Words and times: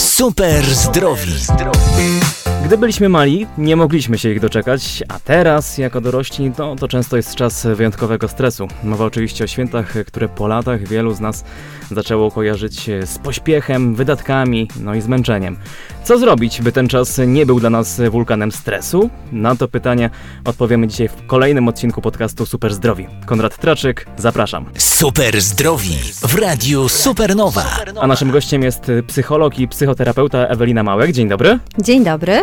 Super 0.00 0.64
zdrowi. 0.74 1.40
Gdy 2.64 2.78
byliśmy 2.78 3.08
mali, 3.08 3.46
nie 3.58 3.76
mogliśmy 3.76 4.18
się 4.18 4.30
ich 4.30 4.40
doczekać, 4.40 5.02
a 5.08 5.18
teraz, 5.20 5.78
jako 5.78 6.00
dorośli, 6.00 6.52
no, 6.58 6.76
to 6.76 6.88
często 6.88 7.16
jest 7.16 7.34
czas 7.34 7.66
wyjątkowego 7.74 8.28
stresu. 8.28 8.68
Mowa 8.84 9.04
oczywiście 9.04 9.44
o 9.44 9.46
świętach, 9.46 9.94
które 10.06 10.28
po 10.28 10.48
latach 10.48 10.88
wielu 10.88 11.14
z 11.14 11.20
nas 11.20 11.44
zaczęło 11.90 12.30
kojarzyć 12.30 12.90
z 13.04 13.18
pośpiechem, 13.18 13.94
wydatkami, 13.94 14.68
no 14.80 14.94
i 14.94 15.00
zmęczeniem. 15.00 15.56
Co 16.04 16.18
zrobić, 16.18 16.62
by 16.62 16.72
ten 16.72 16.88
czas 16.88 17.20
nie 17.26 17.46
był 17.46 17.60
dla 17.60 17.70
nas 17.70 18.00
wulkanem 18.10 18.52
stresu? 18.52 19.10
Na 19.32 19.56
to 19.56 19.68
pytanie 19.68 20.10
odpowiemy 20.44 20.88
dzisiaj 20.88 21.08
w 21.08 21.26
kolejnym 21.26 21.68
odcinku 21.68 22.00
podcastu 22.02 22.46
Super 22.46 22.74
Zdrowi. 22.74 23.06
Konrad 23.26 23.58
Traczyk, 23.58 24.06
zapraszam. 24.16 24.64
Super 24.78 25.40
zdrowi 25.40 25.96
w 26.22 26.34
radiu 26.34 26.88
Supernowa. 26.88 27.64
A 28.00 28.06
naszym 28.06 28.30
gościem 28.30 28.62
jest 28.62 28.82
psycholog 29.06 29.58
i 29.58 29.68
psychoterapeuta 29.68 30.38
Ewelina 30.38 30.82
Małek. 30.82 31.12
Dzień 31.12 31.28
dobry. 31.28 31.58
Dzień 31.78 32.04
dobry. 32.04 32.42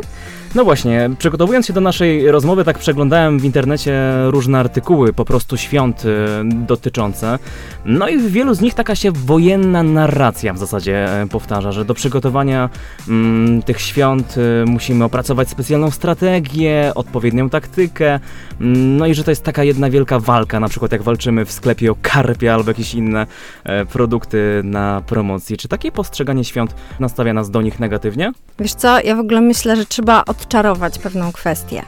No 0.56 0.64
właśnie, 0.64 1.10
przygotowując 1.18 1.66
się 1.66 1.74
do 1.74 1.82
naszej 1.82 2.32
rozmowy, 2.32 2.64
tak 2.64 2.78
przeglądałem 2.78 3.40
w 3.40 3.46
internecie 3.46 3.94
różne 4.26 4.60
artykuły, 4.60 5.14
po 5.14 5.26
prostu 5.26 5.58
świąt 5.58 6.06
y, 6.06 6.08
dotyczące. 6.46 7.40
No 7.86 8.08
i 8.08 8.18
w 8.18 8.32
wielu 8.32 8.54
z 8.54 8.62
nich 8.62 8.74
taka 8.74 8.96
się 8.96 9.12
wojenna 9.12 9.84
narracja 9.84 10.54
w 10.54 10.58
zasadzie 10.58 11.24
y, 11.24 11.28
powtarza, 11.28 11.72
że 11.72 11.86
do 11.86 11.94
przygotowania 11.94 12.70
mm, 13.10 13.62
tych 13.62 13.82
świąt 13.82 14.36
y, 14.38 14.66
musimy 14.66 15.04
opracować 15.04 15.50
specjalną 15.50 15.92
strategię, 15.92 16.92
odpowiednią 16.96 17.50
taktykę. 17.50 18.20
No 18.60 19.08
i 19.08 19.14
że 19.14 19.24
to 19.24 19.32
jest 19.32 19.44
taka 19.44 19.64
jedna 19.64 19.90
wielka 19.90 20.20
walka, 20.20 20.60
na 20.60 20.70
przykład 20.70 20.92
jak 20.92 21.04
walczymy 21.04 21.46
w 21.46 21.52
sklepie 21.52 21.92
o 21.92 21.96
karpia 22.02 22.54
albo 22.54 22.70
jakieś 22.70 22.94
inne 22.94 23.28
e, 23.64 23.86
produkty 23.86 24.62
na 24.64 25.02
promocji. 25.08 25.58
Czy 25.58 25.68
takie 25.68 25.92
postrzeganie 25.92 26.44
świąt 26.44 26.76
nastawia 27.00 27.34
nas 27.34 27.50
do 27.50 27.62
nich 27.62 27.80
negatywnie? 27.80 28.32
Wiesz 28.60 28.74
co, 28.74 29.00
ja 29.00 29.16
w 29.16 29.20
ogóle 29.20 29.42
myślę, 29.42 29.76
że 29.76 29.86
trzeba 29.98 30.26
odczarować 30.26 31.00
pewną 31.00 31.32
kwestię. 31.32 31.82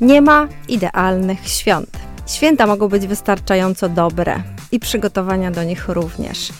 Nie 0.00 0.22
ma 0.22 0.48
idealnych 0.68 1.48
świąt. 1.48 1.90
Święta 2.26 2.66
mogą 2.66 2.88
być 2.88 3.06
wystarczająco 3.06 3.88
dobre 3.88 4.42
i 4.72 4.80
przygotowania 4.80 5.50
do 5.50 5.64
nich 5.64 5.88
również. 5.88 6.52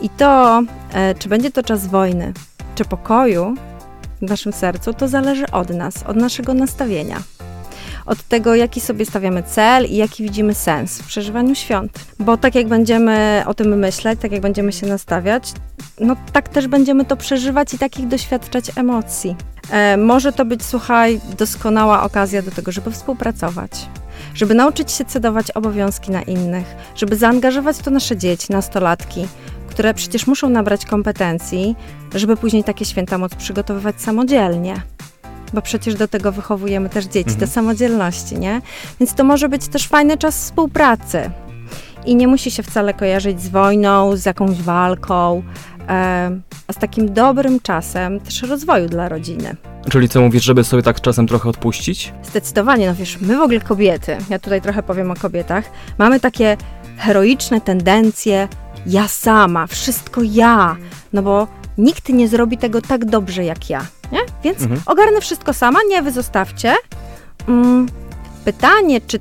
I 0.00 0.08
to, 0.08 0.62
e, 0.92 1.14
czy 1.14 1.28
będzie 1.28 1.50
to 1.50 1.62
czas 1.62 1.86
wojny, 1.86 2.32
czy 2.74 2.84
pokoju 2.84 3.54
w 4.22 4.22
naszym 4.22 4.52
sercu, 4.52 4.94
to 4.94 5.08
zależy 5.08 5.50
od 5.50 5.70
nas, 5.70 6.02
od 6.06 6.16
naszego 6.16 6.54
nastawienia. 6.54 7.22
Od 8.06 8.22
tego, 8.22 8.54
jaki 8.54 8.80
sobie 8.80 9.06
stawiamy 9.06 9.42
cel 9.42 9.86
i 9.86 9.96
jaki 9.96 10.22
widzimy 10.22 10.54
sens 10.54 10.98
w 10.98 11.06
przeżywaniu 11.06 11.54
świąt. 11.54 11.92
Bo 12.18 12.36
tak 12.36 12.54
jak 12.54 12.68
będziemy 12.68 13.42
o 13.46 13.54
tym 13.54 13.78
myśleć, 13.78 14.20
tak 14.20 14.32
jak 14.32 14.40
będziemy 14.40 14.72
się 14.72 14.86
nastawiać, 14.86 15.52
no 16.00 16.16
tak 16.32 16.48
też 16.48 16.66
będziemy 16.66 17.04
to 17.04 17.16
przeżywać 17.16 17.74
i 17.74 17.78
takich 17.78 18.08
doświadczać 18.08 18.64
emocji. 18.76 19.36
E, 19.70 19.96
może 19.96 20.32
to 20.32 20.44
być, 20.44 20.64
słuchaj, 20.64 21.20
doskonała 21.38 22.02
okazja 22.02 22.42
do 22.42 22.50
tego, 22.50 22.72
żeby 22.72 22.90
współpracować, 22.90 23.70
żeby 24.34 24.54
nauczyć 24.54 24.92
się 24.92 25.04
cedować 25.04 25.50
obowiązki 25.50 26.10
na 26.10 26.22
innych, 26.22 26.66
żeby 26.96 27.16
zaangażować 27.16 27.76
w 27.76 27.82
to 27.82 27.90
nasze 27.90 28.16
dzieci, 28.16 28.52
nastolatki, 28.52 29.26
które 29.68 29.94
przecież 29.94 30.26
muszą 30.26 30.48
nabrać 30.48 30.86
kompetencji, 30.86 31.76
żeby 32.14 32.36
później 32.36 32.64
takie 32.64 32.84
święta 32.84 33.18
móc 33.18 33.34
przygotowywać 33.34 34.00
samodzielnie. 34.00 34.74
Bo 35.54 35.62
przecież 35.62 35.94
do 35.94 36.08
tego 36.08 36.32
wychowujemy 36.32 36.88
też 36.88 37.04
dzieci, 37.04 37.30
Mhm. 37.30 37.40
do 37.40 37.46
samodzielności, 37.46 38.38
nie? 38.38 38.60
Więc 39.00 39.14
to 39.14 39.24
może 39.24 39.48
być 39.48 39.68
też 39.68 39.88
fajny 39.88 40.18
czas 40.18 40.36
współpracy. 40.36 41.30
I 42.06 42.16
nie 42.16 42.28
musi 42.28 42.50
się 42.50 42.62
wcale 42.62 42.94
kojarzyć 42.94 43.42
z 43.42 43.48
wojną, 43.48 44.16
z 44.16 44.24
jakąś 44.26 44.62
walką, 44.62 45.42
e, 45.88 46.30
a 46.68 46.72
z 46.72 46.76
takim 46.76 47.12
dobrym 47.14 47.60
czasem 47.60 48.20
też 48.20 48.42
rozwoju 48.42 48.88
dla 48.88 49.08
rodziny. 49.08 49.56
Czyli 49.90 50.08
co 50.08 50.20
mówisz, 50.20 50.44
żeby 50.44 50.64
sobie 50.64 50.82
tak 50.82 51.00
czasem 51.00 51.26
trochę 51.26 51.48
odpuścić? 51.48 52.12
Zdecydowanie, 52.22 52.86
no 52.88 52.94
wiesz, 52.94 53.18
my 53.20 53.36
w 53.36 53.40
ogóle 53.40 53.60
kobiety, 53.60 54.16
ja 54.30 54.38
tutaj 54.38 54.62
trochę 54.62 54.82
powiem 54.82 55.10
o 55.10 55.14
kobietach, 55.14 55.64
mamy 55.98 56.20
takie 56.20 56.56
heroiczne 56.96 57.60
tendencje, 57.60 58.48
ja 58.86 59.08
sama, 59.08 59.66
wszystko 59.66 60.20
ja, 60.24 60.76
no 61.12 61.22
bo 61.22 61.46
nikt 61.78 62.08
nie 62.08 62.28
zrobi 62.28 62.58
tego 62.58 62.80
tak 62.80 63.04
dobrze 63.04 63.44
jak 63.44 63.70
ja, 63.70 63.86
nie? 64.12 64.20
Więc 64.44 64.62
Mhm. 64.62 64.80
ogarnę 64.86 65.20
wszystko 65.20 65.52
sama, 65.52 65.78
nie, 65.88 66.02
wy 66.02 66.12
zostawcie. 66.12 66.74
Mm, 67.48 67.88
pytanie, 68.44 69.00
czy 69.00 69.18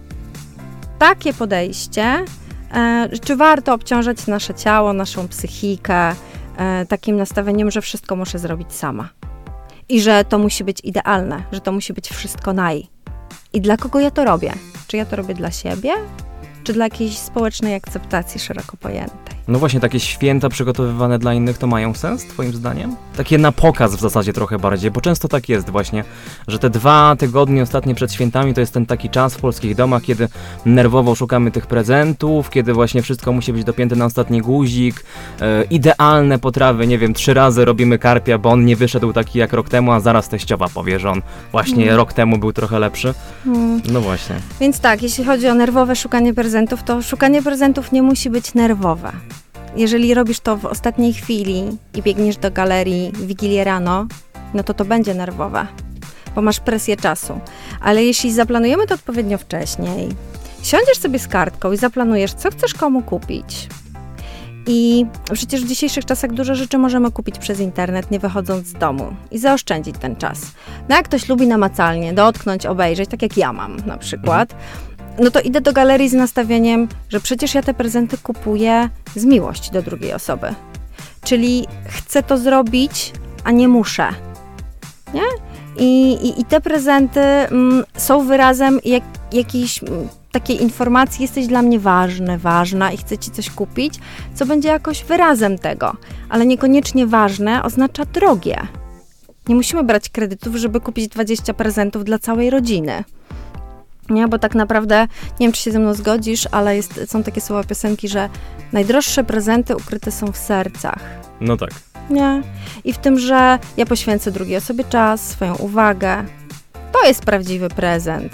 takie 0.99 1.33
podejście, 1.33 2.25
e, 2.73 3.09
czy 3.25 3.35
warto 3.35 3.73
obciążać 3.73 4.27
nasze 4.27 4.53
ciało, 4.53 4.93
naszą 4.93 5.27
psychikę 5.27 6.15
e, 6.57 6.85
takim 6.85 7.17
nastawieniem, 7.17 7.71
że 7.71 7.81
wszystko 7.81 8.15
muszę 8.15 8.39
zrobić 8.39 8.73
sama. 8.73 9.09
I 9.89 10.01
że 10.01 10.25
to 10.25 10.37
musi 10.39 10.63
być 10.63 10.79
idealne, 10.83 11.43
że 11.51 11.61
to 11.61 11.71
musi 11.71 11.93
być 11.93 12.09
wszystko 12.09 12.53
naj. 12.53 12.87
I 13.53 13.61
dla 13.61 13.77
kogo 13.77 13.99
ja 13.99 14.11
to 14.11 14.25
robię? 14.25 14.53
Czy 14.87 14.97
ja 14.97 15.05
to 15.05 15.15
robię 15.15 15.33
dla 15.33 15.51
siebie, 15.51 15.91
czy 16.63 16.73
dla 16.73 16.85
jakiejś 16.85 17.17
społecznej 17.17 17.75
akceptacji 17.75 18.39
szeroko 18.39 18.77
pojętej? 18.77 19.32
No 19.47 19.59
właśnie, 19.59 19.79
takie 19.79 19.99
święta 19.99 20.49
przygotowywane 20.49 21.19
dla 21.19 21.33
innych 21.33 21.57
to 21.57 21.67
mają 21.67 21.93
sens, 21.93 22.25
twoim 22.25 22.53
zdaniem? 22.53 22.95
Takie 23.17 23.37
na 23.37 23.51
pokaz 23.51 23.95
w 23.95 23.99
zasadzie 23.99 24.33
trochę 24.33 24.59
bardziej, 24.59 24.91
bo 24.91 25.01
często 25.01 25.27
tak 25.27 25.49
jest 25.49 25.69
właśnie, 25.69 26.03
że 26.47 26.59
te 26.59 26.69
dwa 26.69 27.15
tygodnie 27.19 27.63
ostatnie 27.63 27.95
przed 27.95 28.13
świętami 28.13 28.53
to 28.53 28.59
jest 28.59 28.73
ten 28.73 28.85
taki 28.85 29.09
czas 29.09 29.35
w 29.35 29.41
polskich 29.41 29.75
domach, 29.75 30.03
kiedy 30.03 30.27
nerwowo 30.65 31.15
szukamy 31.15 31.51
tych 31.51 31.67
prezentów, 31.67 32.49
kiedy 32.49 32.73
właśnie 32.73 33.01
wszystko 33.01 33.31
musi 33.31 33.53
być 33.53 33.63
dopięte 33.63 33.95
na 33.95 34.05
ostatni 34.05 34.41
guzik, 34.41 35.03
e, 35.41 35.63
idealne 35.63 36.39
potrawy, 36.39 36.87
nie 36.87 36.97
wiem, 36.97 37.13
trzy 37.13 37.33
razy 37.33 37.65
robimy 37.65 37.99
karpia, 37.99 38.37
bo 38.37 38.49
on 38.49 38.65
nie 38.65 38.75
wyszedł 38.75 39.13
taki 39.13 39.39
jak 39.39 39.53
rok 39.53 39.69
temu, 39.69 39.91
a 39.91 39.99
zaraz 39.99 40.29
teściowa 40.29 40.69
powie, 40.69 40.99
że 40.99 41.09
on 41.09 41.21
właśnie 41.51 41.95
rok 41.95 42.13
temu 42.13 42.37
był 42.37 42.53
trochę 42.53 42.79
lepszy. 42.79 43.13
No 43.91 44.01
właśnie. 44.01 44.35
Więc 44.59 44.79
tak, 44.79 45.03
jeśli 45.03 45.23
chodzi 45.23 45.47
o 45.47 45.53
nerwowe 45.53 45.95
szukanie 45.95 46.33
prezentów, 46.33 46.83
to 46.83 47.01
szukanie 47.01 47.41
prezentów 47.41 47.91
nie 47.91 48.01
musi 48.01 48.29
być 48.29 48.53
nerwowe. 48.53 49.11
Jeżeli 49.75 50.13
robisz 50.13 50.39
to 50.39 50.57
w 50.57 50.65
ostatniej 50.65 51.13
chwili 51.13 51.77
i 51.95 52.01
biegniesz 52.01 52.37
do 52.37 52.51
galerii 52.51 53.11
w 53.11 53.27
Wigilię 53.27 53.63
rano, 53.63 54.07
no 54.53 54.63
to 54.63 54.73
to 54.73 54.85
będzie 54.85 55.13
nerwowe, 55.13 55.67
bo 56.35 56.41
masz 56.41 56.59
presję 56.59 56.97
czasu. 56.97 57.39
Ale 57.81 58.03
jeśli 58.03 58.33
zaplanujemy 58.33 58.87
to 58.87 58.95
odpowiednio 58.95 59.37
wcześniej, 59.37 60.09
siądziesz 60.63 60.97
sobie 60.97 61.19
z 61.19 61.27
kartką 61.27 61.71
i 61.71 61.77
zaplanujesz, 61.77 62.33
co 62.33 62.51
chcesz 62.51 62.73
komu 62.73 63.01
kupić. 63.01 63.67
I 64.67 65.05
przecież 65.33 65.63
w 65.63 65.67
dzisiejszych 65.67 66.05
czasach 66.05 66.33
dużo 66.33 66.55
rzeczy 66.55 66.77
możemy 66.77 67.11
kupić 67.11 67.39
przez 67.39 67.59
internet, 67.59 68.11
nie 68.11 68.19
wychodząc 68.19 68.67
z 68.67 68.73
domu 68.73 69.15
i 69.31 69.39
zaoszczędzić 69.39 69.95
ten 69.99 70.15
czas. 70.15 70.41
No 70.89 70.95
jak 70.95 71.05
ktoś 71.05 71.29
lubi 71.29 71.47
namacalnie 71.47 72.13
dotknąć, 72.13 72.65
obejrzeć, 72.65 73.09
tak 73.09 73.21
jak 73.21 73.37
ja 73.37 73.53
mam 73.53 73.77
na 73.85 73.97
przykład, 73.97 74.55
no 75.19 75.31
to 75.31 75.41
idę 75.41 75.61
do 75.61 75.73
galerii 75.73 76.09
z 76.09 76.13
nastawieniem, 76.13 76.87
że 77.09 77.19
przecież 77.19 77.53
ja 77.53 77.61
te 77.61 77.73
prezenty 77.73 78.17
kupuję 78.17 78.89
z 79.15 79.25
miłości 79.25 79.71
do 79.71 79.81
drugiej 79.81 80.13
osoby. 80.13 80.47
Czyli 81.23 81.67
chcę 81.85 82.23
to 82.23 82.37
zrobić, 82.37 83.13
a 83.43 83.51
nie 83.51 83.67
muszę. 83.67 84.07
Nie? 85.13 85.21
I, 85.77 86.13
i, 86.13 86.41
i 86.41 86.45
te 86.45 86.61
prezenty 86.61 87.19
mm, 87.19 87.83
są 87.97 88.27
wyrazem 88.27 88.79
jak, 88.85 89.03
jakiejś 89.31 89.83
mm, 89.83 90.07
takiej 90.31 90.61
informacji, 90.61 91.21
jesteś 91.21 91.47
dla 91.47 91.61
mnie 91.61 91.79
ważny, 91.79 92.37
ważna 92.37 92.91
i 92.91 92.97
chcę 92.97 93.17
ci 93.17 93.31
coś 93.31 93.49
kupić, 93.49 93.99
co 94.35 94.45
będzie 94.45 94.69
jakoś 94.69 95.03
wyrazem 95.03 95.57
tego. 95.57 95.95
Ale 96.29 96.45
niekoniecznie 96.45 97.07
ważne 97.07 97.63
oznacza 97.63 98.05
drogie. 98.05 98.57
Nie 99.47 99.55
musimy 99.55 99.83
brać 99.83 100.09
kredytów, 100.09 100.55
żeby 100.55 100.79
kupić 100.79 101.07
20 101.07 101.53
prezentów 101.53 102.03
dla 102.03 102.19
całej 102.19 102.49
rodziny. 102.49 103.03
Nie, 104.09 104.27
bo 104.27 104.39
tak 104.39 104.55
naprawdę, 104.55 105.01
nie 105.39 105.47
wiem 105.47 105.51
czy 105.51 105.61
się 105.61 105.71
ze 105.71 105.79
mną 105.79 105.93
zgodzisz, 105.93 106.47
ale 106.51 106.75
jest, 106.75 107.01
są 107.07 107.23
takie 107.23 107.41
słowa 107.41 107.63
piosenki, 107.63 108.07
że 108.07 108.29
najdroższe 108.71 109.23
prezenty 109.23 109.75
ukryte 109.75 110.11
są 110.11 110.31
w 110.31 110.37
sercach. 110.37 110.99
No 111.41 111.57
tak. 111.57 111.69
Nie. 112.09 112.41
I 112.83 112.93
w 112.93 112.97
tym, 112.97 113.19
że 113.19 113.59
ja 113.77 113.85
poświęcę 113.85 114.31
drugiej 114.31 114.57
osobie 114.57 114.83
czas, 114.83 115.29
swoją 115.29 115.55
uwagę. 115.55 116.23
To 116.91 117.07
jest 117.07 117.25
prawdziwy 117.25 117.69
prezent. 117.69 118.33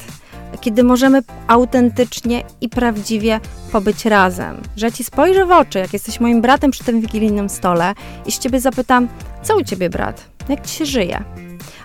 kiedy 0.62 0.84
możemy 0.84 1.22
autentycznie 1.48 2.44
i 2.62 2.70
prawdziwie 2.70 3.40
pobyć 3.72 4.06
razem. 4.06 4.58
Że 4.76 4.86
ja 4.86 4.92
ci 4.92 5.04
spojrzę 5.04 5.46
w 5.46 5.52
oczy, 5.52 5.80
jak 5.80 5.94
jesteś 5.94 6.20
moim 6.20 6.42
bratem 6.42 6.72
przy 6.72 6.84
tym 6.84 7.02
wigilijnym 7.02 7.50
stole 7.50 7.94
i 8.26 8.32
z 8.32 8.40
ciebie 8.40 8.60
zapytam, 8.60 9.08
co 9.44 9.58
u 9.58 9.64
ciebie 9.64 9.90
brat? 9.90 10.26
Jak 10.50 10.68
ci 10.68 10.76
się 10.76 10.86
żyje? 10.86 11.24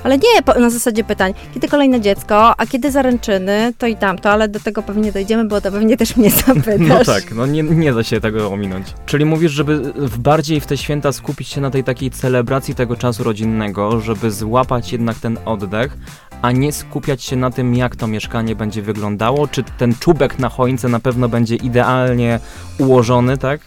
Ale 0.04 0.18
nie 0.18 0.60
na 0.60 0.70
zasadzie 0.70 1.04
pytań, 1.04 1.34
kiedy 1.54 1.68
kolejne 1.68 2.00
dziecko, 2.00 2.60
a 2.60 2.66
kiedy 2.66 2.90
zaręczyny, 2.90 3.72
to 3.78 3.86
i 3.86 3.96
tamto, 3.96 4.30
ale 4.30 4.48
do 4.48 4.60
tego 4.60 4.82
pewnie 4.82 5.12
dojdziemy, 5.12 5.44
bo 5.44 5.60
to 5.60 5.72
pewnie 5.72 5.96
też 5.96 6.16
mnie 6.16 6.30
zapytasz. 6.30 6.78
No 6.78 7.04
tak, 7.04 7.34
no 7.34 7.46
nie, 7.46 7.62
nie 7.62 7.92
da 7.92 8.02
się 8.02 8.20
tego 8.20 8.50
ominąć. 8.50 8.86
Czyli 9.06 9.24
mówisz, 9.24 9.52
żeby 9.52 9.92
w 9.96 10.18
bardziej 10.18 10.60
w 10.60 10.66
te 10.66 10.76
święta 10.76 11.12
skupić 11.12 11.48
się 11.48 11.60
na 11.60 11.70
tej 11.70 11.84
takiej 11.84 12.10
celebracji 12.10 12.74
tego 12.74 12.96
czasu 12.96 13.24
rodzinnego, 13.24 14.00
żeby 14.00 14.30
złapać 14.30 14.92
jednak 14.92 15.18
ten 15.18 15.38
oddech, 15.44 15.96
a 16.42 16.52
nie 16.52 16.72
skupiać 16.72 17.22
się 17.22 17.36
na 17.36 17.50
tym, 17.50 17.74
jak 17.74 17.96
to 17.96 18.06
mieszkanie 18.06 18.56
będzie 18.56 18.82
wyglądało, 18.82 19.48
czy 19.48 19.64
ten 19.78 19.94
czubek 19.94 20.38
na 20.38 20.48
choince 20.48 20.88
na 20.88 21.00
pewno 21.00 21.28
będzie 21.28 21.56
idealnie 21.56 22.40
ułożony, 22.78 23.38
tak? 23.38 23.60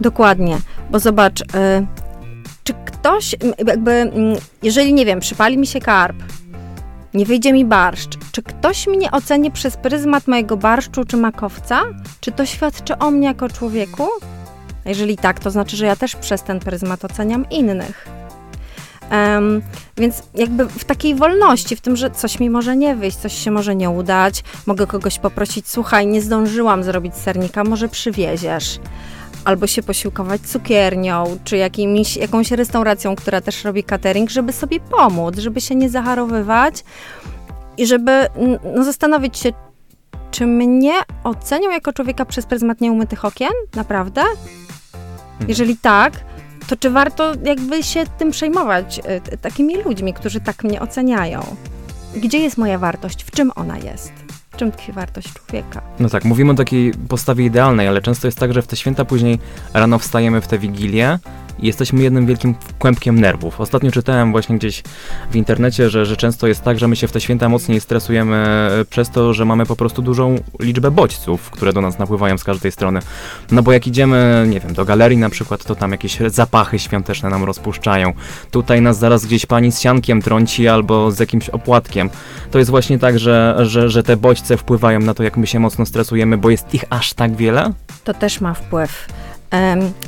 Dokładnie, 0.00 0.58
bo 0.90 0.98
zobacz, 0.98 1.40
y, 1.40 1.44
czy 2.66 2.74
ktoś, 2.74 3.36
jakby, 3.66 4.12
jeżeli 4.62 4.92
nie 4.92 5.04
wiem, 5.04 5.20
przypali 5.20 5.58
mi 5.58 5.66
się 5.66 5.80
karp, 5.80 6.16
nie 7.14 7.26
wyjdzie 7.26 7.52
mi 7.52 7.64
barszcz, 7.64 8.18
czy 8.32 8.42
ktoś 8.42 8.86
mnie 8.86 9.10
oceni 9.10 9.50
przez 9.50 9.76
pryzmat 9.76 10.28
mojego 10.28 10.56
barszczu 10.56 11.04
czy 11.04 11.16
makowca? 11.16 11.82
Czy 12.20 12.32
to 12.32 12.46
świadczy 12.46 12.98
o 12.98 13.10
mnie 13.10 13.26
jako 13.26 13.48
człowieku? 13.48 14.08
Jeżeli 14.84 15.16
tak, 15.16 15.40
to 15.40 15.50
znaczy, 15.50 15.76
że 15.76 15.86
ja 15.86 15.96
też 15.96 16.16
przez 16.16 16.42
ten 16.42 16.60
pryzmat 16.60 17.04
oceniam 17.04 17.50
innych. 17.50 18.08
Um, 19.10 19.62
więc 19.96 20.22
jakby 20.34 20.66
w 20.66 20.84
takiej 20.84 21.14
wolności, 21.14 21.76
w 21.76 21.80
tym, 21.80 21.96
że 21.96 22.10
coś 22.10 22.40
mi 22.40 22.50
może 22.50 22.76
nie 22.76 22.96
wyjść, 22.96 23.16
coś 23.16 23.44
się 23.44 23.50
może 23.50 23.76
nie 23.76 23.90
udać, 23.90 24.44
mogę 24.66 24.86
kogoś 24.86 25.18
poprosić, 25.18 25.68
słuchaj, 25.68 26.06
nie 26.06 26.22
zdążyłam 26.22 26.82
zrobić 26.82 27.14
sernika, 27.14 27.64
może 27.64 27.88
przywieziesz. 27.88 28.78
Albo 29.46 29.66
się 29.66 29.82
posiłkować 29.82 30.40
cukiernią, 30.40 31.38
czy 31.44 31.56
jakimiś, 31.56 32.16
jakąś 32.16 32.50
restauracją, 32.50 33.16
która 33.16 33.40
też 33.40 33.64
robi 33.64 33.84
catering, 33.84 34.30
żeby 34.30 34.52
sobie 34.52 34.80
pomóc, 34.80 35.38
żeby 35.38 35.60
się 35.60 35.74
nie 35.74 35.90
zaharowywać 35.90 36.84
i 37.76 37.86
żeby 37.86 38.26
no, 38.74 38.84
zastanowić 38.84 39.38
się, 39.38 39.52
czy 40.30 40.46
mnie 40.46 40.92
ocenią 41.24 41.70
jako 41.70 41.92
człowieka 41.92 42.24
przez 42.24 42.46
pryzmat 42.46 42.80
nieumytych 42.80 43.24
okien? 43.24 43.52
Naprawdę? 43.74 44.20
Mhm. 44.20 45.48
Jeżeli 45.48 45.76
tak, 45.76 46.12
to 46.68 46.76
czy 46.76 46.90
warto 46.90 47.32
jakby 47.44 47.82
się 47.82 48.04
tym 48.18 48.30
przejmować, 48.30 49.00
y, 49.32 49.38
takimi 49.38 49.82
ludźmi, 49.82 50.14
którzy 50.14 50.40
tak 50.40 50.64
mnie 50.64 50.80
oceniają? 50.80 51.56
Gdzie 52.16 52.38
jest 52.38 52.58
moja 52.58 52.78
wartość? 52.78 53.24
W 53.24 53.30
czym 53.30 53.52
ona 53.56 53.78
jest? 53.78 54.12
Czym 54.56 54.72
tkwi 54.72 54.92
wartość 54.92 55.32
człowieka? 55.32 55.82
No 55.98 56.08
tak, 56.08 56.24
mówimy 56.24 56.52
o 56.52 56.54
takiej 56.54 56.92
postawie 57.08 57.44
idealnej, 57.44 57.88
ale 57.88 58.02
często 58.02 58.28
jest 58.28 58.38
tak, 58.38 58.52
że 58.52 58.62
w 58.62 58.66
te 58.66 58.76
święta 58.76 59.04
później 59.04 59.38
rano 59.74 59.98
wstajemy 59.98 60.40
w 60.40 60.46
tę 60.46 60.58
wigilię 60.58 61.18
i 61.45 61.45
jesteśmy 61.58 62.02
jednym 62.02 62.26
wielkim 62.26 62.54
kłębkiem 62.78 63.20
nerwów. 63.20 63.60
Ostatnio 63.60 63.90
czytałem 63.90 64.32
właśnie 64.32 64.58
gdzieś 64.58 64.82
w 65.30 65.36
internecie, 65.36 65.90
że, 65.90 66.06
że 66.06 66.16
często 66.16 66.46
jest 66.46 66.62
tak, 66.62 66.78
że 66.78 66.88
my 66.88 66.96
się 66.96 67.08
w 67.08 67.12
te 67.12 67.20
święta 67.20 67.48
mocniej 67.48 67.80
stresujemy 67.80 68.36
e, 68.36 68.84
przez 68.84 69.10
to, 69.10 69.34
że 69.34 69.44
mamy 69.44 69.66
po 69.66 69.76
prostu 69.76 70.02
dużą 70.02 70.36
liczbę 70.60 70.90
bodźców, 70.90 71.50
które 71.50 71.72
do 71.72 71.80
nas 71.80 71.98
napływają 71.98 72.38
z 72.38 72.44
każdej 72.44 72.72
strony. 72.72 73.00
No 73.50 73.62
bo 73.62 73.72
jak 73.72 73.86
idziemy, 73.86 74.46
nie 74.48 74.60
wiem, 74.60 74.74
do 74.74 74.84
galerii 74.84 75.18
na 75.18 75.30
przykład, 75.30 75.64
to 75.64 75.74
tam 75.74 75.92
jakieś 75.92 76.18
zapachy 76.26 76.78
świąteczne 76.78 77.30
nam 77.30 77.44
rozpuszczają. 77.44 78.12
Tutaj 78.50 78.82
nas 78.82 78.98
zaraz 78.98 79.26
gdzieś 79.26 79.46
pani 79.46 79.72
z 79.72 79.80
siankiem 79.80 80.22
trąci 80.22 80.68
albo 80.68 81.10
z 81.10 81.18
jakimś 81.18 81.48
opłatkiem. 81.48 82.10
To 82.50 82.58
jest 82.58 82.70
właśnie 82.70 82.98
tak, 82.98 83.18
że, 83.18 83.56
że, 83.62 83.88
że 83.88 84.02
te 84.02 84.16
bodźce 84.16 84.56
wpływają 84.56 85.00
na 85.00 85.14
to, 85.14 85.22
jak 85.22 85.36
my 85.36 85.46
się 85.46 85.60
mocno 85.60 85.86
stresujemy, 85.86 86.38
bo 86.38 86.50
jest 86.50 86.74
ich 86.74 86.84
aż 86.90 87.14
tak 87.14 87.36
wiele? 87.36 87.72
To 88.04 88.14
też 88.14 88.40
ma 88.40 88.54
wpływ. 88.54 89.08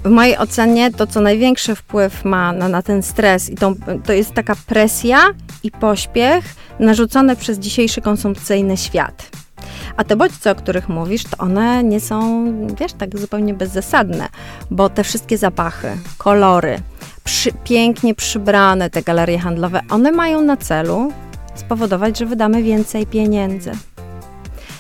W 0.05 0.11
mojej 0.11 0.39
ocenie 0.39 0.93
to, 0.93 1.07
co 1.07 1.21
największy 1.21 1.75
wpływ 1.75 2.25
ma 2.25 2.53
na, 2.53 2.69
na 2.69 2.83
ten 2.83 3.03
stres, 3.03 3.51
i 3.51 3.55
to, 3.55 3.75
to 4.05 4.13
jest 4.13 4.35
taka 4.35 4.55
presja 4.67 5.19
i 5.63 5.71
pośpiech 5.71 6.45
narzucone 6.79 7.37
przez 7.37 7.59
dzisiejszy 7.59 8.01
konsumpcyjny 8.01 8.77
świat. 8.77 9.31
A 9.97 10.05
te 10.05 10.17
bodźce, 10.17 10.51
o 10.51 10.55
których 10.55 10.89
mówisz, 10.89 11.25
to 11.25 11.37
one 11.39 11.85
nie 11.85 12.01
są, 12.01 12.45
wiesz, 12.81 12.93
tak 12.93 13.19
zupełnie 13.19 13.55
bezzasadne, 13.55 14.29
bo 14.71 14.89
te 14.89 15.05
wszystkie 15.05 15.39
zapachy, 15.39 15.89
kolory, 16.19 16.81
przy, 17.25 17.53
pięknie 17.53 18.15
przybrane 18.15 18.91
te 18.91 19.03
galerie 19.03 19.39
handlowe, 19.39 19.81
one 19.91 20.13
mają 20.13 20.43
na 20.43 20.57
celu 20.57 21.13
spowodować, 21.55 22.19
że 22.19 22.27
wydamy 22.27 22.63
więcej 22.63 23.07
pieniędzy 23.07 23.73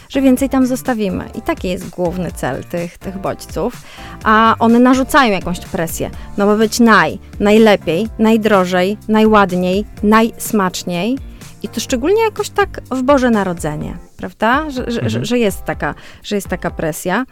że 0.09 0.21
więcej 0.21 0.49
tam 0.49 0.67
zostawimy. 0.67 1.25
I 1.35 1.43
taki 1.43 1.69
jest 1.69 1.89
główny 1.89 2.33
cel 2.33 2.65
tych, 2.65 2.99
tych 2.99 3.19
bodźców. 3.19 3.83
A 4.25 4.55
one 4.59 4.79
narzucają 4.79 5.33
jakąś 5.33 5.61
presję. 5.61 6.11
No 6.39 6.47
bo 6.47 6.57
być 6.57 6.81
naj, 6.81 7.19
najlepiej, 7.41 8.09
najdrożej, 8.19 8.97
najładniej, 9.09 9.85
najsmaczniej. 10.03 11.19
I 11.63 11.69
to 11.69 11.81
szczególnie 11.81 12.23
jakoś 12.23 12.51
tak 12.51 12.81
w 12.91 13.03
Boże 13.03 13.31
Narodzenie, 13.31 13.97
prawda? 14.17 14.71
Że, 14.71 14.87
mhm. 14.87 15.11
że, 15.11 15.25
że, 15.25 15.39
jest, 15.39 15.65
taka, 15.65 15.95
że 16.23 16.37
jest 16.37 16.49
taka 16.49 16.71
presja. 16.71 17.25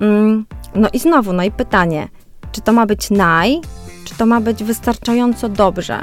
Mm, 0.00 0.46
no 0.74 0.88
i 0.92 0.98
znowu, 0.98 1.32
no 1.32 1.42
i 1.42 1.50
pytanie, 1.50 2.08
czy 2.52 2.60
to 2.60 2.72
ma 2.72 2.86
być 2.86 3.10
naj, 3.10 3.60
czy 4.04 4.14
to 4.14 4.26
ma 4.26 4.40
być 4.40 4.64
wystarczająco 4.64 5.48
dobrze? 5.48 6.00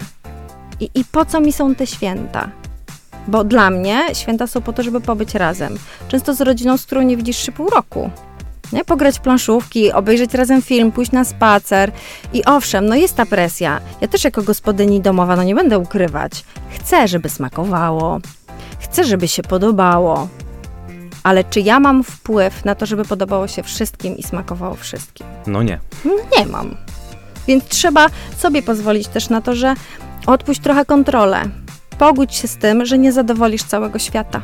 I, 0.79 0.89
I 0.95 1.05
po 1.05 1.25
co 1.25 1.41
mi 1.41 1.53
są 1.53 1.75
te 1.75 1.87
święta? 1.87 2.49
Bo 3.27 3.43
dla 3.43 3.69
mnie 3.69 4.01
święta 4.13 4.47
są 4.47 4.61
po 4.61 4.73
to, 4.73 4.83
żeby 4.83 5.01
pobyć 5.01 5.35
razem. 5.35 5.77
Często 6.07 6.33
z 6.33 6.41
rodziną, 6.41 6.77
z 6.77 6.85
którą 6.85 7.01
nie 7.01 7.17
widzisz 7.17 7.37
się 7.37 7.51
pół 7.51 7.69
roku. 7.69 8.09
Nie? 8.73 8.85
Pograć 8.85 9.19
planszówki, 9.19 9.91
obejrzeć 9.91 10.33
razem 10.33 10.61
film, 10.61 10.91
pójść 10.91 11.11
na 11.11 11.25
spacer. 11.25 11.91
I 12.33 12.45
owszem, 12.45 12.85
no 12.85 12.95
jest 12.95 13.15
ta 13.15 13.25
presja. 13.25 13.81
Ja 14.01 14.07
też 14.07 14.23
jako 14.23 14.43
gospodyni 14.43 15.01
domowa, 15.01 15.35
no 15.35 15.43
nie 15.43 15.55
będę 15.55 15.79
ukrywać. 15.79 16.45
Chcę, 16.69 17.07
żeby 17.07 17.29
smakowało. 17.29 18.19
Chcę, 18.79 19.03
żeby 19.03 19.27
się 19.27 19.43
podobało. 19.43 20.27
Ale 21.23 21.43
czy 21.43 21.59
ja 21.59 21.79
mam 21.79 22.03
wpływ 22.03 22.65
na 22.65 22.75
to, 22.75 22.85
żeby 22.85 23.05
podobało 23.05 23.47
się 23.47 23.63
wszystkim 23.63 24.17
i 24.17 24.23
smakowało 24.23 24.75
wszystkim? 24.75 25.27
No 25.47 25.63
nie. 25.63 25.79
Nie 26.37 26.45
mam. 26.45 26.75
Więc 27.47 27.65
trzeba 27.65 28.07
sobie 28.37 28.61
pozwolić 28.61 29.07
też 29.07 29.29
na 29.29 29.41
to, 29.41 29.55
że 29.55 29.73
odpuść 30.27 30.61
trochę 30.61 30.85
kontrolę 30.85 31.43
pogódź 31.99 32.35
się 32.35 32.47
z 32.47 32.57
tym, 32.57 32.85
że 32.85 32.97
nie 32.97 33.11
zadowolisz 33.11 33.63
całego 33.63 33.99
świata. 33.99 34.41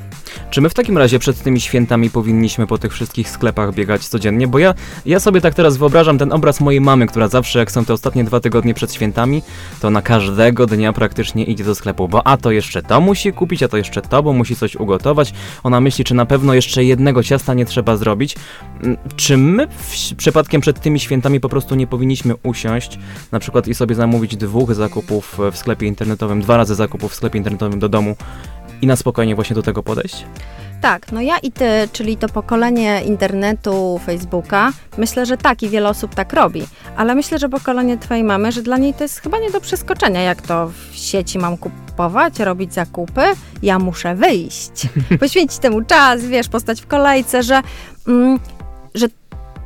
Czy 0.49 0.61
my 0.61 0.69
w 0.69 0.73
takim 0.73 0.97
razie 0.97 1.19
przed 1.19 1.43
tymi 1.43 1.61
świętami 1.61 2.09
powinniśmy 2.09 2.67
po 2.67 2.77
tych 2.77 2.93
wszystkich 2.93 3.29
sklepach 3.29 3.73
biegać 3.73 4.07
codziennie? 4.07 4.47
Bo 4.47 4.59
ja, 4.59 4.73
ja 5.05 5.19
sobie 5.19 5.41
tak 5.41 5.53
teraz 5.53 5.77
wyobrażam 5.77 6.17
ten 6.17 6.31
obraz 6.31 6.59
mojej 6.59 6.81
mamy, 6.81 7.07
która 7.07 7.27
zawsze, 7.27 7.59
jak 7.59 7.71
są 7.71 7.85
te 7.85 7.93
ostatnie 7.93 8.23
dwa 8.23 8.39
tygodnie 8.39 8.73
przed 8.73 8.93
świętami, 8.93 9.41
to 9.81 9.89
na 9.89 10.01
każdego 10.01 10.65
dnia 10.65 10.93
praktycznie 10.93 11.43
idzie 11.43 11.63
do 11.63 11.75
sklepu, 11.75 12.07
bo 12.07 12.27
a 12.27 12.37
to 12.37 12.51
jeszcze 12.51 12.81
to 12.81 13.01
musi 13.01 13.33
kupić, 13.33 13.63
a 13.63 13.67
to 13.67 13.77
jeszcze 13.77 14.01
to, 14.01 14.23
bo 14.23 14.33
musi 14.33 14.55
coś 14.55 14.75
ugotować. 14.75 15.33
Ona 15.63 15.81
myśli, 15.81 16.03
czy 16.03 16.13
na 16.13 16.25
pewno 16.25 16.53
jeszcze 16.53 16.83
jednego 16.83 17.23
ciasta 17.23 17.53
nie 17.53 17.65
trzeba 17.65 17.97
zrobić. 17.97 18.35
Mm, 18.83 18.97
czy 19.15 19.37
my 19.37 19.67
w, 19.67 20.15
przypadkiem 20.15 20.61
przed 20.61 20.79
tymi 20.79 20.99
świętami 20.99 21.39
po 21.39 21.49
prostu 21.49 21.75
nie 21.75 21.87
powinniśmy 21.87 22.33
usiąść, 22.43 22.99
na 23.31 23.39
przykład 23.39 23.67
i 23.67 23.75
sobie 23.75 23.95
zamówić 23.95 24.37
dwóch 24.37 24.73
zakupów 24.73 25.37
w 25.51 25.57
sklepie 25.57 25.87
internetowym, 25.87 26.41
dwa 26.41 26.57
razy 26.57 26.75
zakupów 26.75 27.11
w 27.11 27.15
sklepie 27.15 27.37
internetowym 27.37 27.44
do 27.77 27.89
domu 27.89 28.15
i 28.81 28.87
na 28.87 28.95
spokojnie 28.95 29.35
właśnie 29.35 29.55
do 29.55 29.63
tego 29.63 29.83
podejść? 29.83 30.25
Tak, 30.81 31.11
no 31.11 31.21
ja 31.21 31.37
i 31.37 31.51
ty, 31.51 31.65
czyli 31.91 32.17
to 32.17 32.29
pokolenie 32.29 33.01
internetu, 33.05 33.99
Facebooka, 34.05 34.71
myślę, 34.97 35.25
że 35.25 35.37
tak 35.37 35.63
i 35.63 35.69
wiele 35.69 35.89
osób 35.89 36.15
tak 36.15 36.33
robi, 36.33 36.67
ale 36.97 37.15
myślę, 37.15 37.39
że 37.39 37.49
pokolenie 37.49 37.97
twojej 37.97 38.23
mamy, 38.23 38.51
że 38.51 38.61
dla 38.61 38.77
niej 38.77 38.93
to 38.93 39.03
jest 39.03 39.19
chyba 39.19 39.39
nie 39.39 39.51
do 39.51 39.61
przeskoczenia, 39.61 40.21
jak 40.21 40.41
to 40.41 40.71
w 40.91 40.95
sieci 40.95 41.39
mam 41.39 41.57
kupować, 41.57 42.39
robić 42.39 42.73
zakupy, 42.73 43.21
ja 43.63 43.79
muszę 43.79 44.15
wyjść, 44.15 44.71
poświęcić 45.19 45.59
temu 45.59 45.81
czas, 45.81 46.25
wiesz, 46.25 46.47
postać 46.47 46.81
w 46.81 46.87
kolejce, 46.87 47.43
że, 47.43 47.61
mm, 48.07 48.39
że 48.95 49.07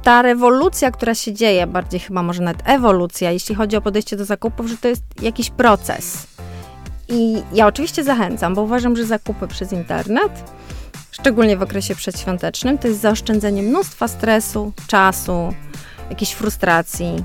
ta 0.04 0.22
rewolucja, 0.22 0.92
która 0.92 1.16
się 1.16 1.34
dzieje, 1.34 1.68
bardziej 1.68 2.00
chyba 2.00 2.24
może 2.24 2.44
nawet 2.44 2.62
ewolucja, 2.66 3.32
jeśli 3.32 3.56
chodzi 3.56 3.78
o 3.78 3.82
podejście 3.82 4.18
do 4.18 4.26
zakupów, 4.26 4.68
że 4.68 4.78
to 4.78 4.88
jest 4.88 5.04
jakiś 5.22 5.50
proces 5.50 6.29
i 7.10 7.44
ja 7.54 7.68
oczywiście 7.68 8.04
zachęcam, 8.04 8.56
bo 8.56 8.62
uważam, 8.62 8.96
że 8.96 9.06
zakupy 9.06 9.48
przez 9.48 9.74
internet, 9.74 10.52
szczególnie 11.12 11.58
w 11.58 11.62
okresie 11.62 11.96
przedświątecznym, 11.96 12.78
to 12.78 12.88
jest 12.88 13.00
zaoszczędzenie 13.00 13.64
mnóstwa 13.64 14.08
stresu, 14.08 14.74
czasu, 14.88 15.54
jakiejś 16.10 16.32
frustracji. 16.32 17.24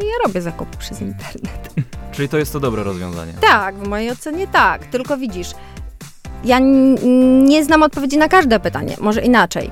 I 0.00 0.04
ja 0.04 0.12
robię 0.26 0.42
zakupy 0.42 0.76
przez 0.78 1.00
internet. 1.00 1.74
Czyli 2.12 2.28
to 2.28 2.38
jest 2.38 2.52
to 2.52 2.60
dobre 2.60 2.82
rozwiązanie. 2.82 3.32
Tak, 3.40 3.74
w 3.74 3.88
mojej 3.88 4.10
ocenie 4.10 4.46
tak. 4.46 4.86
Tylko 4.86 5.16
widzisz, 5.16 5.50
ja 6.44 6.58
nie 7.42 7.64
znam 7.64 7.82
odpowiedzi 7.82 8.18
na 8.18 8.28
każde 8.28 8.60
pytanie. 8.60 8.96
Może 9.00 9.20
inaczej. 9.20 9.70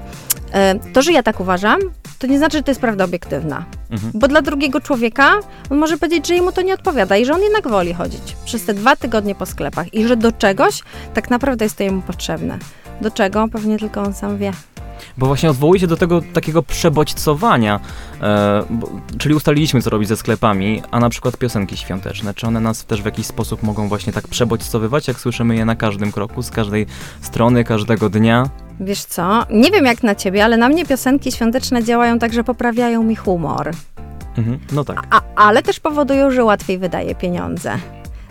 E, 0.52 0.74
to, 0.92 1.02
że 1.02 1.12
ja 1.12 1.22
tak 1.22 1.40
uważam, 1.40 1.80
to 2.18 2.26
nie 2.26 2.38
znaczy, 2.38 2.56
że 2.56 2.62
to 2.62 2.70
jest 2.70 2.80
prawda 2.80 3.04
obiektywna. 3.04 3.64
Mhm. 3.90 4.12
Bo 4.14 4.28
dla 4.28 4.42
drugiego 4.42 4.80
człowieka 4.80 5.32
on 5.70 5.78
może 5.78 5.98
powiedzieć, 5.98 6.28
że 6.28 6.34
jemu 6.34 6.52
to 6.52 6.62
nie 6.62 6.74
odpowiada 6.74 7.16
i 7.16 7.24
że 7.24 7.34
on 7.34 7.40
jednak 7.40 7.68
woli 7.68 7.94
chodzić 7.94 8.36
przez 8.44 8.64
te 8.64 8.74
dwa 8.74 8.96
tygodnie 8.96 9.34
po 9.34 9.46
sklepach 9.46 9.94
i 9.94 10.06
że 10.06 10.16
do 10.16 10.32
czegoś 10.32 10.82
tak 11.14 11.30
naprawdę 11.30 11.64
jest 11.64 11.76
to 11.76 11.82
jemu 11.82 12.02
potrzebne. 12.02 12.58
Do 13.00 13.10
czego? 13.10 13.48
Pewnie 13.48 13.78
tylko 13.78 14.02
on 14.02 14.14
sam 14.14 14.38
wie. 14.38 14.52
Bo 15.18 15.26
właśnie 15.26 15.50
odwołuje 15.50 15.80
się 15.80 15.86
do 15.86 15.96
tego 15.96 16.22
takiego 16.32 16.62
przebodźcowania, 16.62 17.80
e, 18.20 18.64
bo, 18.70 18.90
czyli 19.18 19.34
ustaliliśmy, 19.34 19.82
co 19.82 19.90
robić 19.90 20.08
ze 20.08 20.16
sklepami, 20.16 20.82
a 20.90 21.00
na 21.00 21.08
przykład 21.08 21.36
piosenki 21.36 21.76
świąteczne. 21.76 22.34
Czy 22.34 22.46
one 22.46 22.60
nas 22.60 22.84
też 22.84 23.02
w 23.02 23.04
jakiś 23.04 23.26
sposób 23.26 23.62
mogą 23.62 23.88
właśnie 23.88 24.12
tak 24.12 24.28
przebodźcowywać, 24.28 25.08
jak 25.08 25.20
słyszymy 25.20 25.56
je 25.56 25.64
na 25.64 25.76
każdym 25.76 26.12
kroku, 26.12 26.42
z 26.42 26.50
każdej 26.50 26.86
strony, 27.20 27.64
każdego 27.64 28.10
dnia? 28.10 28.48
Wiesz 28.80 29.04
co? 29.04 29.44
Nie 29.50 29.70
wiem 29.70 29.84
jak 29.84 30.02
na 30.02 30.14
ciebie, 30.14 30.44
ale 30.44 30.56
na 30.56 30.68
mnie 30.68 30.86
piosenki 30.86 31.32
świąteczne 31.32 31.84
działają 31.84 32.18
tak, 32.18 32.32
że 32.32 32.44
poprawiają 32.44 33.02
mi 33.02 33.16
humor. 33.16 33.70
Mhm, 34.38 34.58
no 34.72 34.84
tak. 34.84 35.06
A, 35.10 35.20
ale 35.36 35.62
też 35.62 35.80
powodują, 35.80 36.30
że 36.30 36.44
łatwiej 36.44 36.78
wydaję 36.78 37.14
pieniądze. 37.14 37.78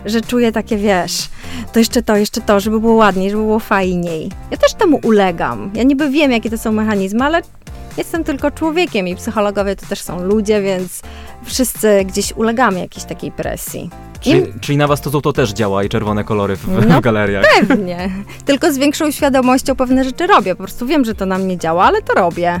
Że 0.06 0.20
czuję 0.20 0.52
takie, 0.52 0.76
wiesz, 0.76 1.28
to 1.72 1.78
jeszcze 1.78 2.02
to, 2.02 2.16
jeszcze 2.16 2.40
to, 2.40 2.60
żeby 2.60 2.80
było 2.80 2.94
ładniej, 2.94 3.30
żeby 3.30 3.42
było 3.42 3.58
fajniej. 3.58 4.28
Ja 4.50 4.56
też 4.56 4.74
temu 4.74 5.00
ulegam. 5.04 5.70
Ja 5.74 5.82
niby 5.82 6.10
wiem, 6.10 6.32
jakie 6.32 6.50
to 6.50 6.58
są 6.58 6.72
mechanizmy, 6.72 7.24
ale 7.24 7.42
jestem 7.96 8.24
tylko 8.24 8.50
człowiekiem 8.50 9.08
i 9.08 9.16
psychologowie 9.16 9.76
to 9.76 9.86
też 9.86 10.00
są 10.02 10.24
ludzie, 10.24 10.62
więc 10.62 11.02
wszyscy 11.44 12.04
gdzieś 12.04 12.32
ulegamy 12.32 12.80
jakiejś 12.80 13.04
takiej 13.04 13.32
presji. 13.32 13.90
Czyli, 14.20 14.42
czyli 14.60 14.78
na 14.78 14.86
was 14.86 15.00
to, 15.00 15.20
to 15.20 15.32
też 15.32 15.52
działa 15.52 15.84
i 15.84 15.88
czerwone 15.88 16.24
kolory 16.24 16.56
w, 16.56 16.86
No, 16.88 17.00
galeriach. 17.00 17.44
Pewnie. 17.60 18.10
Tylko 18.44 18.72
z 18.72 18.78
większą 18.78 19.10
świadomością 19.10 19.76
pewne 19.76 20.04
rzeczy 20.04 20.26
robię. 20.26 20.54
Po 20.54 20.62
prostu 20.62 20.86
wiem, 20.86 21.04
że 21.04 21.14
to 21.14 21.26
na 21.26 21.38
mnie 21.38 21.58
działa, 21.58 21.84
ale 21.84 22.02
to 22.02 22.14
robię. 22.14 22.60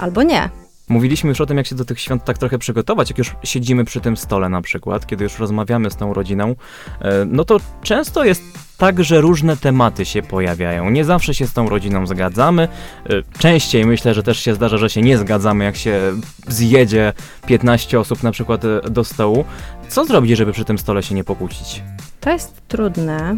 Albo 0.00 0.22
nie. 0.22 0.48
Mówiliśmy 0.88 1.28
już 1.28 1.40
o 1.40 1.46
tym, 1.46 1.56
jak 1.56 1.66
się 1.66 1.74
do 1.74 1.84
tych 1.84 2.00
świąt 2.00 2.24
tak 2.24 2.38
trochę 2.38 2.58
przygotować, 2.58 3.10
jak 3.10 3.18
już 3.18 3.34
siedzimy 3.44 3.84
przy 3.84 4.00
tym 4.00 4.16
stole 4.16 4.48
na 4.48 4.62
przykład, 4.62 5.06
kiedy 5.06 5.24
już 5.24 5.38
rozmawiamy 5.38 5.90
z 5.90 5.96
tą 5.96 6.14
rodziną, 6.14 6.54
e, 7.00 7.24
no 7.24 7.44
to 7.44 7.60
często 7.82 8.24
jest 8.24 8.42
tak, 8.78 9.04
że 9.04 9.20
różne 9.20 9.56
tematy 9.56 10.04
się 10.04 10.22
pojawiają. 10.22 10.90
Nie 10.90 11.04
zawsze 11.04 11.34
się 11.34 11.46
z 11.46 11.52
tą 11.52 11.68
rodziną 11.68 12.06
zgadzamy. 12.06 12.68
E, 13.10 13.38
Częściej 13.38 13.86
myślę, 13.86 14.14
że 14.14 14.22
też 14.22 14.40
się 14.40 14.54
zdarza, 14.54 14.78
że 14.78 14.90
się 14.90 15.02
nie 15.02 15.18
zgadzamy, 15.18 15.64
jak 15.64 15.76
się 15.76 16.00
zjedzie 16.48 17.12
15 17.46 18.00
osób 18.00 18.22
na 18.22 18.32
przykład 18.32 18.64
e, 18.64 18.80
do 18.90 19.04
stołu. 19.04 19.44
Co 19.88 20.04
zrobić, 20.04 20.36
żeby 20.36 20.52
przy 20.52 20.64
tym 20.64 20.78
stole 20.78 21.02
się 21.02 21.14
nie 21.14 21.24
pokłócić? 21.24 21.82
To 22.20 22.30
jest 22.30 22.68
trudne. 22.68 23.36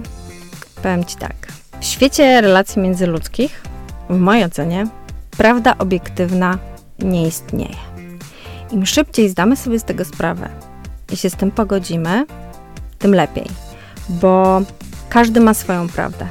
Powiem 0.82 1.04
Ci 1.04 1.16
tak. 1.16 1.36
W 1.80 1.84
świecie 1.84 2.40
relacji 2.40 2.82
międzyludzkich, 2.82 3.62
w 4.10 4.18
mojej 4.18 4.44
ocenie, 4.44 4.86
prawda 5.36 5.74
obiektywna 5.78 6.58
nie 6.98 7.26
istnieje. 7.26 7.76
Im 8.70 8.86
szybciej 8.86 9.28
zdamy 9.28 9.56
sobie 9.56 9.78
z 9.78 9.84
tego 9.84 10.04
sprawę 10.04 10.48
i 11.12 11.16
się 11.16 11.30
z 11.30 11.36
tym 11.36 11.50
pogodzimy, 11.50 12.26
tym 12.98 13.14
lepiej, 13.14 13.46
bo 14.08 14.60
każdy 15.08 15.40
ma 15.40 15.54
swoją 15.54 15.88
prawdę. 15.88 16.26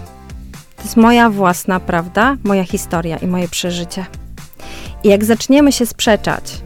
To 0.77 0.84
jest 0.84 0.98
moja 0.98 1.29
własna 1.29 1.79
prawda, 1.79 2.38
moja 2.43 2.63
historia 2.63 3.17
i 3.17 3.27
moje 3.27 3.48
przeżycie. 3.48 4.05
I 5.03 5.07
jak 5.07 5.25
zaczniemy 5.25 5.72
się 5.72 5.86
sprzeczać, 5.86 6.62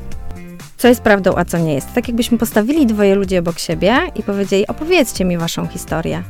co 0.78 0.88
jest 0.88 1.02
prawdą, 1.02 1.36
a 1.36 1.46
co 1.46 1.58
nie 1.58 1.74
jest, 1.74 1.94
tak 1.94 2.08
jakbyśmy 2.08 2.38
postawili 2.38 2.86
dwoje 2.86 3.16
ludzi 3.16 3.38
obok 3.38 3.60
siebie 3.60 3.98
i 4.16 4.24
powiedzieli: 4.24 4.68
Opowiedzcie 4.68 5.26
mi 5.26 5.38
waszą 5.38 5.68
historię. 5.68 6.24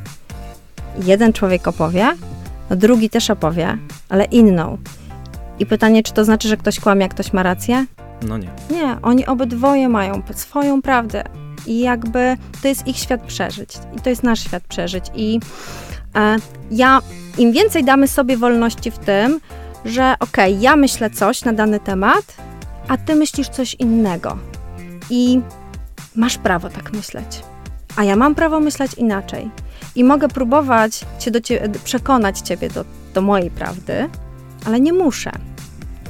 Jeden 1.03 1.33
człowiek 1.33 1.67
opowie, 1.67 2.07
no 2.69 2.75
drugi 2.75 3.09
też 3.09 3.29
opowie, 3.29 3.77
ale 4.09 4.25
inną. 4.25 4.77
I 5.59 5.65
pytanie, 5.65 6.03
czy 6.03 6.13
to 6.13 6.25
znaczy, 6.25 6.47
że 6.47 6.57
ktoś 6.57 6.79
kłamie, 6.79 7.05
a 7.05 7.07
ktoś 7.07 7.33
ma 7.33 7.43
rację? 7.43 7.85
No 8.27 8.37
nie. 8.37 8.49
Nie, 8.71 8.97
oni 9.01 9.25
obydwoje 9.25 9.89
mają 9.89 10.21
swoją 10.35 10.81
prawdę 10.81 11.23
i 11.67 11.79
jakby 11.79 12.37
to 12.61 12.67
jest 12.67 12.87
ich 12.87 12.97
świat 12.97 13.21
przeżyć 13.21 13.69
i 13.97 14.01
to 14.01 14.09
jest 14.09 14.23
nasz 14.23 14.39
świat 14.39 14.63
przeżyć 14.63 15.05
i 15.15 15.39
e, 16.15 16.35
ja, 16.71 17.01
im 17.37 17.51
więcej 17.51 17.83
damy 17.83 18.07
sobie 18.07 18.37
wolności 18.37 18.91
w 18.91 18.97
tym, 18.97 19.39
że 19.85 20.15
okej, 20.19 20.61
ja 20.61 20.75
myślę 20.75 21.09
coś 21.09 21.45
na 21.45 21.53
dany 21.53 21.79
temat, 21.79 22.35
a 22.87 22.97
ty 22.97 23.15
myślisz 23.15 23.49
coś 23.49 23.73
innego 23.73 24.37
i 25.09 25.41
masz 26.15 26.37
prawo 26.37 26.69
tak 26.69 26.93
myśleć, 26.93 27.43
a 27.95 28.03
ja 28.03 28.15
mam 28.15 28.35
prawo 28.35 28.59
myśleć 28.59 28.93
inaczej 28.93 29.51
i 29.95 30.03
mogę 30.03 30.27
próbować 30.27 31.05
cię 31.19 31.31
do 31.31 31.39
cie- 31.41 31.69
przekonać 31.83 32.39
ciebie 32.39 32.69
do, 32.69 32.85
do 33.13 33.21
mojej 33.21 33.51
prawdy, 33.51 34.09
ale 34.65 34.79
nie 34.79 34.93
muszę. 34.93 35.31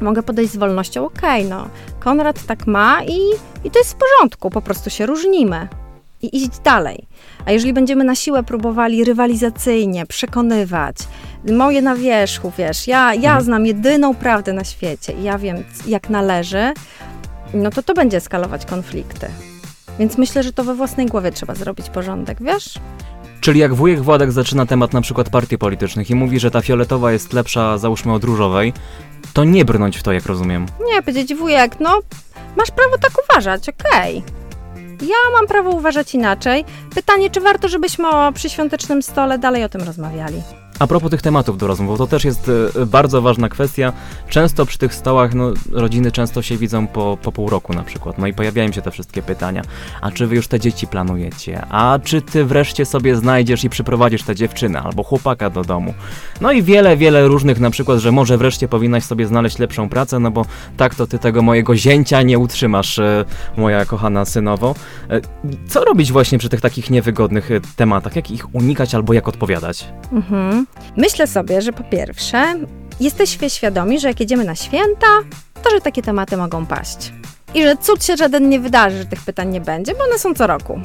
Mogę 0.02 0.24
podejść 0.24 0.54
z 0.54 0.58
wolnością, 0.58 1.06
okej, 1.06 1.46
no, 1.46 1.68
Konrad 2.00 2.46
tak 2.46 2.68
ma 2.68 3.04
i, 3.04 3.20
i 3.64 3.72
to 3.72 3.80
jest 3.80 3.94
w 3.94 3.96
porządku, 3.96 4.50
po 4.50 4.62
prostu 4.62 4.90
się 4.90 5.06
różnimy 5.06 5.68
i 6.22 6.38
iść 6.38 6.60
dalej. 6.64 7.08
A 7.46 7.52
jeżeli 7.52 7.74
będziemy 7.74 8.04
na 8.04 8.16
siłę 8.16 8.44
próbowali 8.44 9.04
rywalizacyjnie 9.04 10.06
przekonywać, 10.06 10.96
moje 11.52 11.82
na 11.82 11.96
wierzchu, 11.96 12.52
wiesz, 12.58 12.88
ja, 12.88 13.14
ja 13.14 13.30
Mhm. 13.30 13.42
znam 13.44 13.66
jedyną 13.66 14.16
prawdę 14.16 14.54
na 14.54 14.64
świecie 14.64 15.14
i 15.14 15.24
ja 15.24 15.38
wiem, 15.38 15.64
jak 15.88 16.10
należy, 16.10 16.74
no 17.54 17.70
to 17.70 17.84
to 17.84 17.94
będzie 17.94 18.18
eskalować 18.18 18.66
konflikty. 18.66 19.28
Więc 20.00 20.18
myślę, 20.18 20.44
że 20.44 20.54
to 20.54 20.64
we 20.64 20.76
własnej 20.76 21.06
głowie 21.08 21.32
trzeba 21.32 21.56
zrobić 21.56 21.90
porządek, 21.90 22.38
wiesz? 22.42 22.74
Czyli 23.42 23.60
jak 23.60 23.74
wujek 23.74 24.02
Władek 24.02 24.32
zaczyna 24.32 24.66
temat 24.66 24.94
na 24.94 25.02
przykład 25.02 25.30
partii 25.30 25.58
politycznych 25.58 26.10
i 26.10 26.16
mówi, 26.16 26.40
że 26.40 26.52
ta 26.52 26.62
fioletowa 26.62 27.12
jest 27.12 27.34
lepsza, 27.34 27.78
załóżmy 27.78 28.14
od 28.14 28.24
różowej, 28.24 28.74
to 29.34 29.44
nie 29.44 29.66
brnąć 29.66 29.98
w 29.98 30.04
to, 30.04 30.12
jak 30.12 30.26
rozumiem. 30.26 30.66
Nie, 30.86 31.02
powiedzieć 31.02 31.36
wujek, 31.36 31.80
no 31.80 32.00
masz 32.58 32.72
prawo 32.72 32.98
tak 32.98 33.12
uważać, 33.30 33.70
okej. 33.70 34.24
Ja 35.02 35.32
mam 35.34 35.48
prawo 35.48 35.70
uważać 35.70 36.16
inaczej. 36.16 36.66
Pytanie, 36.96 37.30
czy 37.30 37.42
warto, 37.42 37.68
żebyśmy 37.68 38.08
o, 38.08 38.32
przy 38.32 38.50
świątecznym 38.50 39.02
stole 39.02 39.38
dalej 39.40 39.64
o 39.64 39.70
tym 39.70 39.82
rozmawiali? 39.82 40.42
A 40.80 40.88
propos 40.88 41.12
tych 41.12 41.22
tematów 41.22 41.58
do 41.58 41.68
rozmów, 41.68 41.90
bo 41.90 41.98
to 41.98 42.08
też 42.08 42.26
jest 42.26 42.52
e, 42.76 42.86
bardzo 42.86 43.22
ważna 43.22 43.50
kwestia. 43.50 43.94
Często 44.30 44.66
przy 44.66 44.78
tych 44.78 44.94
stołach, 44.94 45.34
no, 45.34 45.54
rodziny 45.72 46.12
często 46.12 46.42
się 46.42 46.58
widzą 46.58 46.88
po, 46.88 47.18
po 47.22 47.32
pół 47.32 47.50
roku 47.50 47.74
na 47.74 47.84
przykład, 47.84 48.18
no 48.18 48.28
i 48.28 48.34
pojawiają 48.34 48.72
się 48.72 48.82
te 48.82 48.92
wszystkie 48.92 49.22
pytania. 49.22 49.62
A 50.02 50.12
czy 50.12 50.28
wy 50.28 50.36
już 50.36 50.48
te 50.48 50.60
dzieci 50.60 50.88
planujecie? 50.88 51.66
A 51.70 52.00
czy 52.04 52.22
ty 52.22 52.46
wreszcie 52.46 52.86
sobie 52.86 53.16
znajdziesz 53.16 53.64
i 53.64 53.70
przyprowadzisz 53.70 54.24
tę 54.24 54.36
dziewczynę 54.36 54.82
albo 54.82 55.04
chłopaka 55.04 55.50
do 55.50 55.64
domu? 55.64 55.94
No 56.42 56.52
i 56.52 56.64
wiele, 56.64 56.98
wiele 56.98 57.28
różnych 57.28 57.60
na 57.60 57.70
przykład, 57.70 58.00
że 58.00 58.12
może 58.12 58.38
wreszcie 58.38 58.68
powinnaś 58.68 59.04
sobie 59.04 59.28
znaleźć 59.28 59.60
lepszą 59.60 59.90
pracę, 59.90 60.20
no 60.20 60.32
bo 60.32 60.46
tak 60.78 60.96
to 60.96 61.08
ty 61.08 61.20
tego 61.20 61.42
mojego 61.42 61.76
zięcia 61.76 62.22
nie 62.22 62.40
utrzymasz, 62.40 63.00
e, 63.00 63.26
moja 63.58 63.86
kochana 63.86 64.26
synowo. 64.26 64.76
E, 65.10 65.22
Co 65.68 65.86
robić 65.86 66.12
właśnie 66.12 66.38
przy 66.38 66.50
tych 66.50 66.62
takich 66.62 66.90
niewygodnych 66.90 67.50
tematach? 67.76 68.16
Jak 68.16 68.32
ich 68.32 68.56
unikać 68.56 68.96
albo 68.96 69.14
jak 69.14 69.28
odpowiadać? 69.28 69.86
Mhm. 70.12 70.66
Myślę 70.98 71.28
sobie, 71.28 71.62
że 71.62 71.74
po 71.74 71.84
pierwsze, 71.84 72.56
jesteśmy 73.00 73.50
świadomi, 73.50 74.00
że 74.00 74.08
jak 74.08 74.20
jedziemy 74.20 74.44
na 74.44 74.56
święta, 74.56 75.08
to 75.64 75.70
że 75.70 75.82
takie 75.82 76.02
tematy 76.02 76.38
mogą 76.38 76.66
paść. 76.66 77.14
I 77.54 77.64
że 77.64 77.78
cud 77.78 78.04
się 78.04 78.18
żaden 78.18 78.50
nie 78.50 78.60
wydarzy, 78.60 78.98
że 78.98 79.06
tych 79.06 79.22
pytań 79.22 79.50
nie 79.50 79.62
będzie, 79.62 79.96
bo 79.96 80.04
one 80.04 80.20
są 80.20 80.34
co 80.34 80.48
roku. 80.48 80.80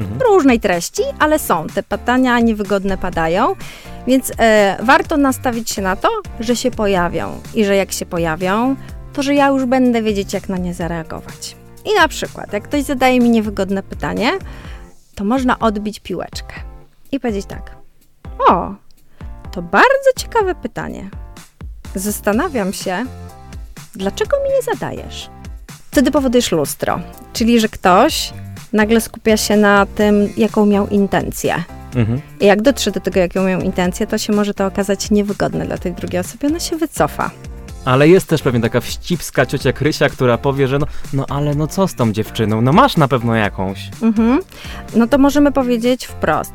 Mhm. 0.00 0.20
Różnej 0.20 0.60
treści, 0.60 1.02
ale 1.18 1.38
są. 1.38 1.66
Te 1.66 1.82
pytania 1.82 2.40
niewygodne 2.40 2.98
padają, 2.98 3.56
więc 4.06 4.32
e, 4.38 4.76
warto 4.82 5.16
nastawić 5.16 5.70
się 5.70 5.82
na 5.82 5.96
to, 5.96 6.08
że 6.40 6.56
się 6.56 6.70
pojawią. 6.70 7.40
I 7.54 7.64
że 7.64 7.76
jak 7.76 7.92
się 7.92 8.06
pojawią, 8.06 8.76
to 9.12 9.22
że 9.22 9.34
ja 9.34 9.48
już 9.48 9.64
będę 9.64 10.02
wiedzieć, 10.02 10.32
jak 10.32 10.48
na 10.48 10.56
nie 10.56 10.74
zareagować. 10.74 11.56
I 11.84 11.94
na 11.94 12.08
przykład, 12.08 12.52
jak 12.52 12.64
ktoś 12.64 12.82
zadaje 12.82 13.20
mi 13.20 13.30
niewygodne 13.30 13.82
pytanie, 13.82 14.32
to 15.14 15.24
można 15.24 15.58
odbić 15.58 16.00
piłeczkę 16.00 16.54
i 17.12 17.20
powiedzieć 17.20 17.46
tak. 17.46 17.76
O, 18.48 18.74
to 19.58 19.62
bardzo 19.62 20.10
ciekawe 20.16 20.54
pytanie. 20.54 21.10
Zastanawiam 21.94 22.72
się, 22.72 23.04
dlaczego 23.94 24.36
mi 24.36 24.48
nie 24.48 24.62
zadajesz? 24.72 25.30
Wtedy 25.90 26.10
powodujesz 26.10 26.52
lustro, 26.52 27.00
czyli 27.32 27.60
że 27.60 27.68
ktoś 27.68 28.32
nagle 28.72 29.00
skupia 29.00 29.36
się 29.36 29.56
na 29.56 29.86
tym, 29.86 30.32
jaką 30.36 30.66
miał 30.66 30.88
intencję. 30.88 31.64
Mhm. 31.96 32.20
I 32.40 32.46
jak 32.46 32.62
dotrze 32.62 32.90
do 32.90 33.00
tego, 33.00 33.20
jaką 33.20 33.44
miał 33.44 33.60
intencję, 33.60 34.06
to 34.06 34.18
się 34.18 34.32
może 34.32 34.54
to 34.54 34.66
okazać 34.66 35.10
niewygodne 35.10 35.66
dla 35.66 35.78
tej 35.78 35.92
drugiej 35.92 36.20
osoby, 36.20 36.46
ona 36.46 36.60
się 36.60 36.76
wycofa. 36.76 37.30
Ale 37.84 38.08
jest 38.08 38.28
też 38.28 38.42
pewnie 38.42 38.60
taka 38.60 38.80
wścibska 38.80 39.46
ciocia 39.46 39.72
Krysia, 39.72 40.08
która 40.08 40.38
powie, 40.38 40.68
że 40.68 40.78
no, 40.78 40.86
no 41.12 41.26
ale 41.28 41.54
no 41.54 41.66
co 41.66 41.88
z 41.88 41.94
tą 41.94 42.12
dziewczyną? 42.12 42.60
No 42.60 42.72
masz 42.72 42.96
na 42.96 43.08
pewno 43.08 43.34
jakąś. 43.34 43.90
Mhm. 44.02 44.40
No 44.94 45.06
to 45.06 45.18
możemy 45.18 45.52
powiedzieć 45.52 46.06
wprost, 46.06 46.52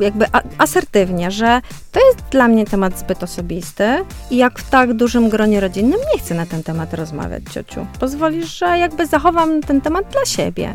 jakby 0.00 0.26
asertywnie, 0.58 1.30
że 1.30 1.60
to 1.92 2.00
jest 2.06 2.18
dla 2.30 2.48
mnie 2.48 2.64
temat 2.64 2.98
zbyt 2.98 3.22
osobisty 3.22 4.04
i 4.30 4.36
jak 4.36 4.58
w 4.58 4.70
tak 4.70 4.94
dużym 4.94 5.28
gronie 5.28 5.60
rodzinnym 5.60 6.00
nie 6.12 6.20
chcę 6.20 6.34
na 6.34 6.46
ten 6.46 6.62
temat 6.62 6.94
rozmawiać, 6.94 7.42
ciociu. 7.50 7.86
Pozwolisz, 8.00 8.58
że 8.58 8.78
jakby 8.78 9.06
zachowam 9.06 9.60
ten 9.60 9.80
temat 9.80 10.04
dla 10.12 10.24
siebie. 10.24 10.74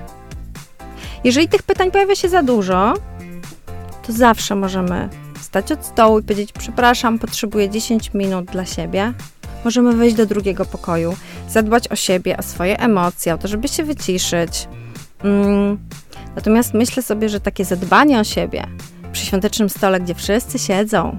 Jeżeli 1.24 1.48
tych 1.48 1.64
pytań 1.64 1.92
pojawia 1.92 2.16
się 2.16 2.30
za 2.30 2.44
dużo, 2.44 2.94
to 4.08 4.14
zawsze 4.14 4.56
możemy 4.56 5.10
stać 5.42 5.72
od 5.72 5.86
stołu 5.86 6.20
i 6.20 6.24
powiedzieć: 6.24 6.52
Przepraszam, 6.60 7.20
potrzebuję 7.20 7.70
10 7.70 8.14
minut 8.14 8.46
dla 8.46 8.66
siebie. 8.66 9.14
Możemy 9.66 9.94
wejść 9.96 10.16
do 10.16 10.26
drugiego 10.26 10.66
pokoju, 10.66 11.16
zadbać 11.50 11.88
o 11.88 11.96
siebie, 11.96 12.38
o 12.38 12.44
swoje 12.44 12.80
emocje, 12.80 13.34
o 13.34 13.38
to, 13.38 13.48
żeby 13.48 13.68
się 13.68 13.84
wyciszyć. 13.84 14.68
Mm. 15.24 15.78
Natomiast 16.36 16.74
myślę 16.74 17.04
sobie, 17.04 17.30
że 17.30 17.40
takie 17.40 17.66
zadbanie 17.66 18.20
o 18.20 18.24
siebie 18.24 18.68
przy 19.12 19.26
świątecznym 19.26 19.70
stole, 19.70 20.00
gdzie 20.00 20.16
wszyscy 20.16 20.60
siedzą 20.60 21.18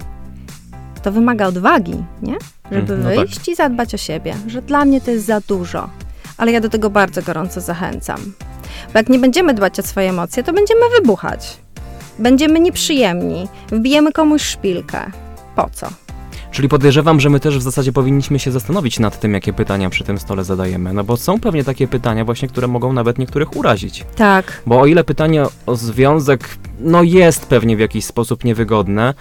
to 1.02 1.12
wymaga 1.12 1.46
odwagi, 1.46 2.04
nie? 2.22 2.36
Żeby 2.70 2.92
Mm, 2.92 3.04
no 3.04 3.10
tak. 3.16 3.18
wyjść 3.18 3.48
i 3.48 3.54
zadbać 3.54 3.94
o 3.94 3.96
siebie, 3.96 4.34
że 4.46 4.62
dla 4.62 4.84
mnie 4.84 5.00
to 5.00 5.10
jest 5.10 5.26
za 5.26 5.40
dużo. 5.40 5.88
Ale 6.36 6.52
ja 6.52 6.60
do 6.60 6.68
tego 6.68 6.90
bardzo 6.90 7.22
gorąco 7.22 7.60
zachęcam. 7.60 8.20
Bo 8.92 8.98
jak 8.98 9.08
nie 9.08 9.18
będziemy 9.18 9.54
dbać 9.54 9.78
o 9.78 9.82
swoje 9.82 10.10
emocje, 10.10 10.42
to 10.42 10.52
będziemy 10.52 10.80
wybuchać. 11.00 11.56
Będziemy 12.18 12.60
nieprzyjemni, 12.60 13.48
wbijemy 13.68 14.12
komuś 14.12 14.42
szpilkę. 14.42 15.10
Po 15.56 15.70
co? 15.72 15.86
Czyli 16.52 16.68
podejrzewam, 16.68 17.20
że 17.20 17.30
my 17.30 17.40
też 17.40 17.58
w 17.58 17.62
zasadzie 17.62 17.92
powinniśmy 17.92 18.38
się 18.38 18.52
zastanowić 18.52 18.98
nad 18.98 19.20
tym, 19.20 19.34
jakie 19.34 19.52
pytania 19.52 19.90
przy 19.90 20.04
tym 20.04 20.18
stole 20.18 20.44
zadajemy. 20.44 20.92
No 20.92 21.04
bo 21.04 21.16
są 21.16 21.40
pewnie 21.40 21.64
takie 21.64 21.88
pytania 21.88 22.24
właśnie, 22.24 22.48
które 22.48 22.66
mogą 22.66 22.92
nawet 22.92 23.18
niektórych 23.18 23.56
urazić. 23.56 24.04
Tak, 24.16 24.62
Bo 24.66 24.80
o 24.80 24.86
ile 24.86 25.04
pytanie 25.04 25.44
o 25.66 25.76
związek, 25.76 26.58
no 26.80 27.02
jest 27.02 27.46
pewnie 27.46 27.76
w 27.76 27.80
jakiś 27.80 28.04
sposób 28.04 28.44
niewygodne, 28.44 29.14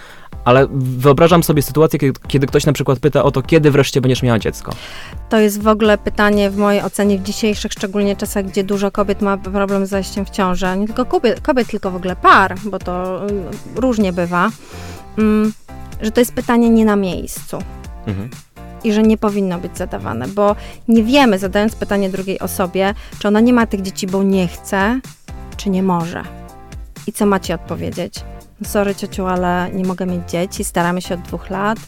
ale 0.44 0.66
wyobrażam 0.74 1.42
sobie 1.42 1.62
sytuację, 1.62 1.98
kiedy, 1.98 2.20
kiedy 2.28 2.46
ktoś 2.46 2.66
na 2.66 2.72
przykład 2.72 2.98
pyta 2.98 3.22
o 3.22 3.30
to, 3.30 3.42
kiedy 3.42 3.70
wreszcie 3.70 4.00
będziesz 4.00 4.22
miała 4.22 4.38
dziecko. 4.38 4.72
to 5.28 5.38
jest 5.38 5.62
w 5.62 5.68
ogóle 5.68 5.98
pytanie 5.98 6.50
w 6.50 6.56
mojej 6.56 6.82
ocenie 6.82 7.18
w 7.18 7.22
dzisiejszych 7.22 7.72
szczególnie 7.72 8.16
czasach, 8.16 8.46
gdzie 8.46 8.64
dużo 8.64 8.90
kobiet 8.90 9.22
ma 9.22 9.36
problem 9.36 9.86
z 9.86 9.88
zajściem 9.88 10.24
w 10.24 10.30
ciążę. 10.30 10.76
Nie 10.76 10.86
tylko 10.86 11.04
kobiet, 11.04 11.40
kobiet 11.40 11.68
tylko 11.68 11.90
w 11.90 11.96
ogóle 11.96 12.16
par, 12.16 12.54
bo 12.64 12.78
to 12.78 13.22
mm, 13.22 13.44
różnie 13.76 14.12
bywa. 14.12 14.50
Mm, 15.18 15.52
że 16.02 16.10
to 16.10 16.20
jest 16.20 16.32
pytanie 16.32 16.70
nie 16.70 16.84
na 16.84 16.96
miejscu. 16.96 17.58
Mhm. 18.06 18.30
i 18.84 18.92
że 18.92 19.02
nie 19.02 19.18
powinno 19.18 19.58
być 19.58 19.78
zadawane, 19.78 20.28
bo 20.28 20.56
nie 20.88 21.02
wiemy, 21.02 21.38
zadając 21.38 21.74
pytanie 21.74 22.10
drugiej 22.10 22.38
osobie, 22.38 22.94
czy 23.18 23.28
ona 23.28 23.40
nie 23.40 23.52
ma 23.52 23.66
tych 23.66 23.82
dzieci, 23.82 24.06
bo 24.06 24.22
nie 24.22 24.48
chce, 24.48 25.00
czy 25.56 25.70
nie 25.70 25.82
może. 25.82 26.22
I 27.06 27.12
co 27.12 27.26
macie 27.26 27.54
odpowiedzieć? 27.54 28.24
No 28.60 28.68
sorry 28.68 28.94
ciociu, 28.94 29.26
ale 29.26 29.70
nie 29.72 29.84
mogę 29.84 30.06
mieć 30.06 30.30
dzieci, 30.30 30.64
staramy 30.64 31.02
się 31.02 31.14
od 31.14 31.20
dwóch 31.20 31.50
lat. 31.50 31.78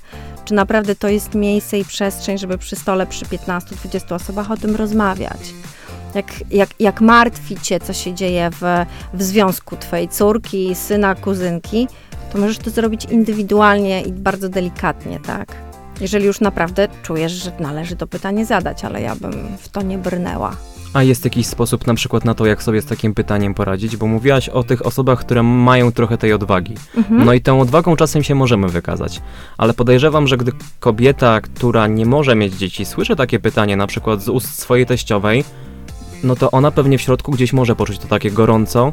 Czy 0.45 0.55
naprawdę 0.55 0.95
to 0.95 1.09
jest 1.09 1.35
miejsce 1.35 1.79
i 1.79 1.85
przestrzeń, 1.85 2.39
żeby 2.39 2.59
przy 2.59 2.77
stole 2.77 3.07
przy 3.07 3.25
15-20 3.25 4.15
osobach 4.15 4.51
o 4.51 4.57
tym 4.57 4.77
rozmawiać? 4.77 5.55
Jak, 6.15 6.27
jak, 6.51 6.69
jak 6.81 7.01
martwi 7.01 7.57
cię, 7.61 7.81
co 7.81 7.93
się 7.93 8.15
dzieje 8.15 8.51
w, 8.51 8.87
w 9.15 9.23
związku 9.23 9.77
twojej 9.77 10.09
córki, 10.09 10.75
syna, 10.75 11.15
kuzynki, 11.15 11.89
to 12.35 12.39
możesz 12.41 12.59
to 12.59 12.71
zrobić 12.71 13.05
indywidualnie 13.05 14.03
i 14.03 14.13
bardzo 14.13 14.49
delikatnie, 14.49 15.21
tak? 15.21 15.57
Jeżeli 16.01 16.27
już 16.27 16.41
naprawdę 16.41 16.89
czujesz, 17.03 17.33
że 17.33 17.53
należy 17.61 17.97
to 17.97 18.07
pytanie 18.07 18.47
zadać, 18.47 18.85
ale 18.85 19.01
ja 19.01 19.17
bym 19.17 19.33
w 19.59 19.69
to 19.69 19.83
nie 19.83 19.99
brnęła. 19.99 20.57
A 20.93 21.03
jest 21.03 21.25
jakiś 21.25 21.47
sposób 21.47 21.87
na 21.87 21.95
przykład 21.95 22.25
na 22.25 22.35
to, 22.35 22.47
jak 22.47 22.63
sobie 22.63 22.83
z 22.83 22.87
takim 22.87 23.15
pytaniem 23.15 23.55
poradzić? 23.55 23.97
Bo 23.97 24.07
mówiłaś 24.07 24.49
o 24.49 24.65
tych 24.65 24.87
osobach, 24.87 25.21
które 25.21 25.43
mają 25.43 25.93
trochę 25.93 26.19
tej 26.19 26.33
odwagi. 26.33 26.75
Mhm. 26.97 27.25
No 27.25 27.33
i 27.33 27.41
tą 27.41 27.61
odwagą 27.61 27.97
czasem 27.97 28.23
się 28.23 28.35
możemy 28.35 28.69
wykazać. 28.69 29.23
Ale 29.59 29.75
podejrzewam, 29.75 30.27
że 30.27 30.37
gdy 30.37 30.53
kobieta, 30.81 31.41
która 31.41 31.87
nie 31.87 32.07
może 32.07 32.35
mieć 32.35 32.55
dzieci, 32.55 32.85
słyszy 32.85 33.17
takie 33.17 33.39
pytanie 33.39 33.77
na 33.77 33.87
przykład 33.87 34.23
z 34.23 34.29
ust 34.29 34.59
swojej 34.59 34.87
teściowej, 34.87 35.45
no 36.25 36.37
to 36.37 36.51
ona 36.51 36.71
pewnie 36.71 36.99
w 36.99 37.03
środku 37.03 37.33
gdzieś 37.33 37.53
może 37.53 37.77
poczuć 37.77 37.99
to 37.99 38.09
takie 38.09 38.31
gorąco 38.31 38.93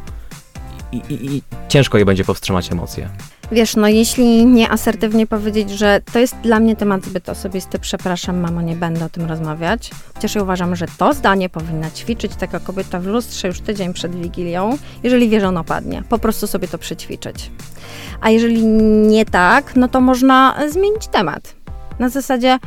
i, 0.92 1.02
i, 1.10 1.42
ciężko 1.68 1.98
jej 1.98 2.06
będzie 2.06 2.24
powstrzymać 2.24 2.72
emocje. 2.72 3.10
Wiesz, 3.52 3.76
no 3.76 3.88
jeśli 3.88 4.46
nie 4.46 4.70
asertywnie 4.70 5.28
powiedzieć, 5.28 5.70
że 5.70 6.02
to 6.14 6.20
jest 6.20 6.36
dla 6.36 6.60
mnie 6.60 6.76
temat 6.76 7.06
zbyt 7.06 7.30
osobisty, 7.30 7.80
przepraszam, 7.80 8.40
mamo, 8.40 8.62
nie 8.62 8.76
będę 8.76 9.06
o 9.06 9.10
tym 9.10 9.26
rozmawiać. 9.26 9.92
Chociaż 10.14 10.36
ja 10.36 10.44
uważam, 10.44 10.76
że 10.76 10.86
to 10.98 11.14
zdanie 11.14 11.50
powinna 11.50 11.92
ćwiczyć 11.92 12.36
taka 12.36 12.60
kobieta 12.60 13.00
w 13.00 13.06
lustrze 13.06 13.48
już 13.48 13.62
tydzień 13.62 13.94
przed 13.94 14.16
Wigilią, 14.16 14.78
jeżeli 15.04 15.30
wie, 15.30 15.42
że 15.42 15.48
ono 15.48 15.64
padnie. 15.64 16.04
Po 16.10 16.20
prostu 16.20 16.48
sobie 16.48 16.68
to 16.68 16.78
przećwiczyć. 16.78 17.52
A 18.22 18.30
jeżeli 18.30 18.66
nie 19.08 19.26
tak, 19.26 19.76
no 19.76 19.88
to 19.88 20.02
można 20.02 20.56
zmienić 20.70 21.08
temat. 21.08 21.56
Na 22.00 22.10
zasadzie, 22.10 22.60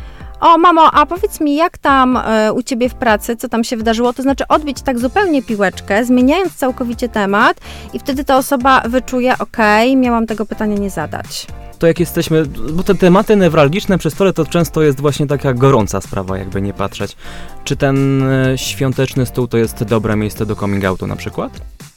o 0.45 0.59
mamo, 0.59 0.91
a 0.93 1.07
powiedz 1.07 1.41
mi, 1.41 1.57
jak 1.57 1.79
tam 1.79 2.17
e, 2.17 2.53
u 2.53 2.63
ciebie 2.63 2.89
w 2.89 2.95
pracy, 2.95 3.37
co 3.37 3.49
tam 3.49 3.65
się 3.65 3.77
wydarzyło? 3.77 4.13
To 4.13 4.23
znaczy 4.23 4.49
odbić 4.49 4.83
tak 4.83 4.99
zupełnie 4.99 5.43
piłeczkę, 5.43 6.05
zmieniając 6.05 6.55
całkowicie 6.55 7.09
temat 7.09 7.61
i 7.93 7.99
wtedy 7.99 8.25
ta 8.25 8.37
osoba 8.37 8.81
wyczuje, 8.81 9.39
okej, 9.39 9.97
miałam 9.97 10.27
tego 10.27 10.47
pytania 10.47 10.77
nie 10.77 10.91
zadać. 10.91 11.47
To 11.79 11.87
jak 11.87 12.01
jesteśmy, 12.01 12.47
bo 12.73 12.83
te 12.83 12.95
tematy 12.95 13.37
newralgiczne 13.37 13.99
przy 13.99 14.11
stole 14.11 14.33
to 14.33 14.47
często 14.47 14.83
jest 14.83 15.01
właśnie 15.01 15.27
taka 15.27 15.55
gorąca 15.55 16.01
sprawa, 16.01 16.39
jakby 16.39 16.63
nie 16.63 16.73
patrzeć. 16.73 17.17
Czy 17.65 17.77
ten 17.77 18.23
e, 18.23 18.59
świąteczny 18.59 19.27
stół 19.27 19.49
to 19.49 19.59
jest 19.59 19.85
dobre 19.85 20.17
miejsce 20.17 20.47
do 20.47 20.57
coming 20.57 20.85
outu 20.85 21.07
na 21.07 21.17
przykład? 21.17 21.53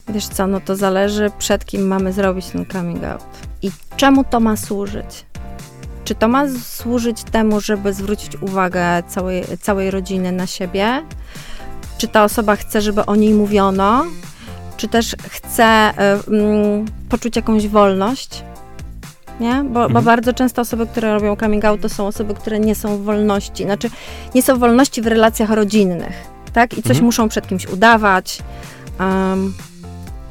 Wiesz 0.10 0.28
co, 0.28 0.48
no 0.48 0.60
to 0.60 0.76
zależy 0.76 1.32
przed 1.38 1.65
kim 1.65 1.88
mamy 1.88 2.13
zrobić 2.13 2.45
ten 2.45 2.65
coming 2.65 3.04
out. 3.04 3.24
I 3.62 3.72
czemu 3.98 4.24
to 4.24 4.39
ma 4.39 4.58
służyć? 4.58 5.27
Czy 6.08 6.15
to 6.15 6.28
ma 6.28 6.43
służyć 6.63 7.24
temu, 7.24 7.60
żeby 7.62 7.93
zwrócić 7.93 8.32
uwagę 8.41 9.04
całej, 9.08 9.43
całej 9.62 9.91
rodziny 9.91 10.32
na 10.32 10.48
siebie? 10.48 11.04
Czy 11.98 12.08
ta 12.08 12.24
osoba 12.24 12.56
chce, 12.56 12.82
żeby 12.82 13.06
o 13.06 13.15
niej 13.15 13.34
mówiono? 13.34 14.06
Czy 14.78 14.88
też 14.88 15.15
chce 15.30 15.93
y, 16.30 16.32
mm, 16.32 16.86
poczuć 17.10 17.36
jakąś 17.36 17.67
wolność? 17.67 18.43
Nie? 19.39 19.63
Bo, 19.63 19.74
bo 19.74 19.86
Mhm. 19.86 20.06
bardzo 20.06 20.34
często 20.34 20.62
osoby, 20.62 20.88
które 20.88 21.13
robią 21.13 21.36
coming 21.36 21.65
out, 21.65 21.82
to 21.82 21.89
są 21.89 22.08
osoby, 22.08 22.34
które 22.36 22.60
nie 22.60 22.76
są 22.76 22.98
w 22.98 23.04
wolności. 23.04 23.63
Znaczy, 23.63 23.89
nie 24.36 24.41
są 24.41 24.56
w 24.56 24.60
wolności 24.60 25.02
w 25.02 25.08
relacjach 25.08 25.50
rodzinnych, 25.50 26.15
tak? 26.54 26.74
I 26.74 26.82
coś 26.82 26.91
Mhm. 26.91 27.06
muszą 27.06 27.30
przed 27.30 27.48
kimś 27.48 27.65
udawać. 27.67 28.39
Um, 29.00 29.54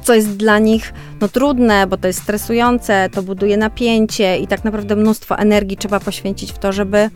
co 0.07 0.13
jest 0.13 0.37
dla 0.37 0.59
nich 0.59 0.93
no, 1.21 1.27
trudne, 1.27 1.87
bo 1.87 1.97
to 1.97 2.07
jest 2.07 2.21
stresujące, 2.23 3.09
to 3.11 3.23
buduje 3.23 3.57
napięcie 3.57 4.37
i 4.37 4.47
tak 4.47 4.63
naprawdę 4.63 4.95
mnóstwo 4.95 5.37
energii 5.37 5.77
trzeba 5.77 5.99
poświęcić 5.99 6.51
w 6.51 6.57
to, 6.57 6.71
żeby 6.71 7.09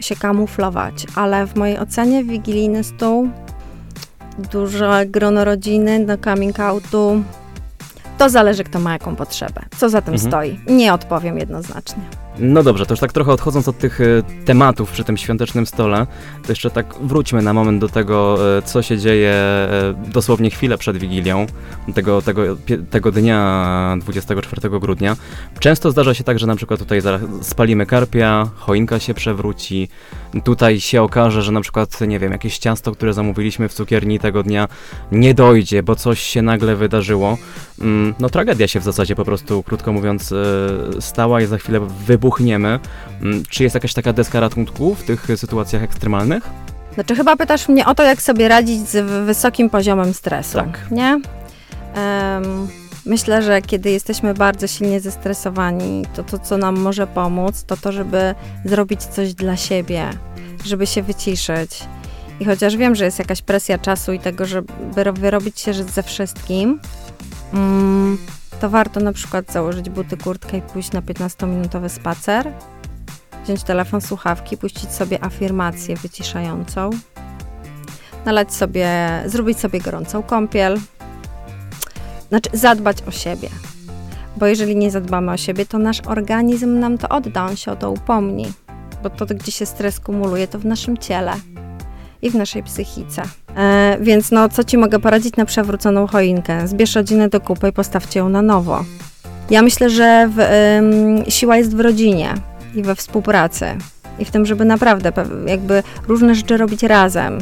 się 0.00 0.16
kamuflować. 0.16 1.06
Ale 1.14 1.46
w 1.46 1.56
mojej 1.56 1.78
ocenie 1.78 2.24
wigilijny 2.24 2.84
stół, 2.84 3.28
duże 4.52 5.06
grono 5.06 5.44
rodziny 5.44 6.06
do 6.06 6.18
coming 6.18 6.60
outu, 6.60 7.22
to 8.18 8.28
zależy 8.30 8.64
kto 8.64 8.78
ma 8.78 8.92
jaką 8.92 9.16
potrzebę. 9.16 9.62
Co 9.76 9.88
za 9.88 10.02
tym 10.02 10.14
Mhm. 10.14 10.30
stoi? 10.30 10.60
Nie 10.74 10.94
odpowiem 10.94 11.38
jednoznacznie. 11.38 12.02
No 12.38 12.62
dobrze, 12.62 12.86
to 12.86 12.92
już 12.92 13.00
tak 13.00 13.12
trochę 13.12 13.32
odchodząc 13.32 13.68
od 13.68 13.78
tych 13.78 14.00
e, 14.00 14.04
tematów 14.44 14.90
przy 14.90 15.04
tym 15.04 15.16
świątecznym 15.16 15.66
stole, 15.66 16.06
to 16.42 16.52
jeszcze 16.52 16.70
tak 16.70 16.94
wróćmy 17.00 17.42
na 17.42 17.52
moment 17.52 17.80
do 17.80 17.88
tego, 17.88 18.38
e, 18.58 18.62
co 18.62 18.82
się 18.82 18.98
dzieje 18.98 19.30
e, 19.30 19.94
dosłownie 20.08 20.50
chwilę 20.50 20.78
przed 20.78 20.96
Wigilią, 20.96 21.46
tego, 21.94 22.22
tego, 22.22 22.42
tego 22.90 23.12
dnia 23.12 23.96
24 24.00 24.80
grudnia. 24.80 25.16
Często 25.58 25.90
zdarza 25.90 26.14
się 26.14 26.24
tak, 26.24 26.38
że 26.38 26.46
na 26.46 26.56
przykład 26.56 26.80
tutaj 26.80 27.02
spalimy 27.42 27.86
karpia, 27.86 28.50
choinka 28.56 28.98
się 28.98 29.14
przewróci, 29.14 29.88
tutaj 30.44 30.80
się 30.80 31.02
okaże, 31.02 31.42
że 31.42 31.52
na 31.52 31.60
przykład, 31.60 32.00
nie 32.00 32.18
wiem, 32.18 32.32
jakieś 32.32 32.58
ciasto, 32.58 32.92
które 32.92 33.12
zamówiliśmy 33.12 33.68
w 33.68 33.74
cukierni 33.74 34.18
tego 34.18 34.42
dnia 34.42 34.68
nie 35.12 35.34
dojdzie, 35.34 35.82
bo 35.82 35.96
coś 35.96 36.20
się 36.20 36.42
nagle 36.42 36.76
wydarzyło. 36.76 37.38
Mm, 37.80 38.14
No 38.20 38.28
tragedia 38.28 38.68
się 38.68 38.80
w 38.80 38.84
zasadzie 38.84 39.16
po 39.16 39.24
prostu, 39.24 39.62
krótko 39.62 39.92
mówiąc, 39.92 40.34
stała 41.00 41.40
i 41.40 41.46
za 41.46 41.58
chwilę 41.58 41.80
wybuchniemy. 42.26 42.78
Mm, 43.22 43.42
Czy 43.48 43.62
jest 43.62 43.74
jakaś 43.74 43.94
taka 43.94 44.12
deska 44.12 44.40
ratunku 44.40 44.94
w 44.94 45.02
tych 45.02 45.26
sytuacjach 45.36 45.82
ekstremalnych? 45.82 46.42
Znaczy 46.94 47.14
chyba 47.16 47.36
pytasz 47.36 47.68
mnie 47.68 47.86
o 47.86 47.94
to, 47.94 48.02
jak 48.02 48.22
sobie 48.22 48.48
radzić 48.48 48.88
z 48.88 49.24
wysokim 49.26 49.70
poziomem 49.70 50.14
stresu, 50.14 50.58
Tak. 50.58 50.86
nie? 50.90 51.20
Em, 51.94 52.68
myślę, 53.06 53.42
że 53.42 53.62
kiedy 53.62 53.90
jesteśmy 53.90 54.34
bardzo 54.34 54.66
silnie 54.66 55.00
zestresowani, 55.00 56.04
to 56.14 56.22
to, 56.24 56.38
co 56.38 56.58
nam 56.58 56.76
może 56.80 57.06
pomóc, 57.06 57.64
to 57.64 57.76
to, 57.76 57.92
żeby 57.92 58.34
zrobić 58.64 59.02
coś 59.04 59.34
dla 59.34 59.56
siebie, 59.56 60.10
żeby 60.64 60.86
się 60.86 61.02
wyciszyć. 61.02 61.82
I 62.40 62.44
chociaż 62.44 62.76
wiem, 62.76 62.94
że 62.94 63.04
jest 63.04 63.18
jakaś 63.18 63.42
presja 63.42 63.78
czasu 63.78 64.12
i 64.12 64.18
tego, 64.18 64.46
żeby 64.46 65.04
ro- 65.04 65.12
wyrobić 65.12 65.60
się 65.60 65.74
ze 65.74 66.02
wszystkim, 66.02 66.80
mm, 67.54 68.18
to 68.66 68.70
warto 68.70 69.00
na 69.00 69.12
przykład 69.12 69.52
założyć 69.52 69.90
buty, 69.90 70.16
kurtkę 70.16 70.56
i 70.56 70.62
pójść 70.62 70.92
na 70.92 71.02
15-minutowy 71.02 71.88
spacer, 71.88 72.52
wziąć 73.44 73.62
telefon, 73.62 74.00
słuchawki, 74.00 74.56
puścić 74.56 74.92
sobie 74.92 75.24
afirmację 75.24 75.96
wyciszającą, 75.96 76.90
nalać 78.24 78.54
sobie, 78.54 78.88
zrobić 79.26 79.58
sobie 79.58 79.80
gorącą 79.80 80.22
kąpiel, 80.22 80.80
znaczy 82.28 82.50
zadbać 82.52 82.96
o 83.08 83.10
siebie. 83.10 83.48
Bo 84.36 84.46
jeżeli 84.46 84.76
nie 84.76 84.90
zadbamy 84.90 85.32
o 85.32 85.36
siebie, 85.36 85.66
to 85.66 85.78
nasz 85.78 86.00
organizm 86.00 86.78
nam 86.78 86.98
to 86.98 87.08
odda, 87.08 87.44
on 87.44 87.56
się 87.56 87.72
o 87.72 87.76
to 87.76 87.90
upomni. 87.90 88.52
Bo 89.02 89.10
to, 89.10 89.26
gdzie 89.26 89.52
się 89.52 89.66
stres 89.66 90.00
kumuluje, 90.00 90.48
to 90.48 90.58
w 90.58 90.64
naszym 90.64 90.98
ciele 90.98 91.32
i 92.22 92.30
w 92.30 92.34
naszej 92.34 92.62
psychice. 92.62 93.22
E, 93.56 93.96
więc 94.00 94.30
no, 94.30 94.48
co 94.48 94.64
ci 94.64 94.78
mogę 94.78 94.98
poradzić 94.98 95.36
na 95.36 95.44
przewróconą 95.44 96.06
choinkę? 96.06 96.68
Zbierz 96.68 96.94
rodzinę 96.94 97.28
do 97.28 97.40
kupy 97.40 97.68
i 97.68 97.72
postawcie 97.72 98.20
ją 98.20 98.28
na 98.28 98.42
nowo. 98.42 98.84
Ja 99.50 99.62
myślę, 99.62 99.90
że 99.90 100.30
w, 100.34 100.40
ym, 100.40 101.24
siła 101.30 101.56
jest 101.56 101.76
w 101.76 101.80
rodzinie 101.80 102.34
i 102.74 102.82
we 102.82 102.94
współpracy. 102.94 103.66
I 104.18 104.24
w 104.24 104.30
tym, 104.30 104.46
żeby 104.46 104.64
naprawdę 104.64 105.12
jakby 105.46 105.82
różne 106.08 106.34
rzeczy 106.34 106.56
robić 106.56 106.82
razem. 106.82 107.38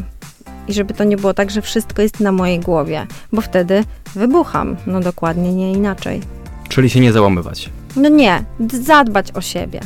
I 0.68 0.72
żeby 0.72 0.94
to 0.94 1.05
nie 1.05 1.16
było 1.16 1.35
tak, 1.35 1.50
że 1.50 1.62
wszystko 1.62 2.03
jest 2.03 2.20
na 2.20 2.33
mojej 2.33 2.61
głowie, 2.61 3.07
bo 3.33 3.40
wtedy 3.40 3.85
wybucham. 4.14 4.77
No 4.87 5.00
dokładnie, 5.00 5.55
nie 5.55 5.72
inaczej. 5.72 6.20
Czyli 6.68 6.90
się 6.90 7.00
nie 7.00 7.12
załamywać. 7.12 7.70
No 7.96 8.09
nie, 8.09 8.44
zadbać 8.72 9.33
o 9.33 9.40
siebie. 9.40 9.81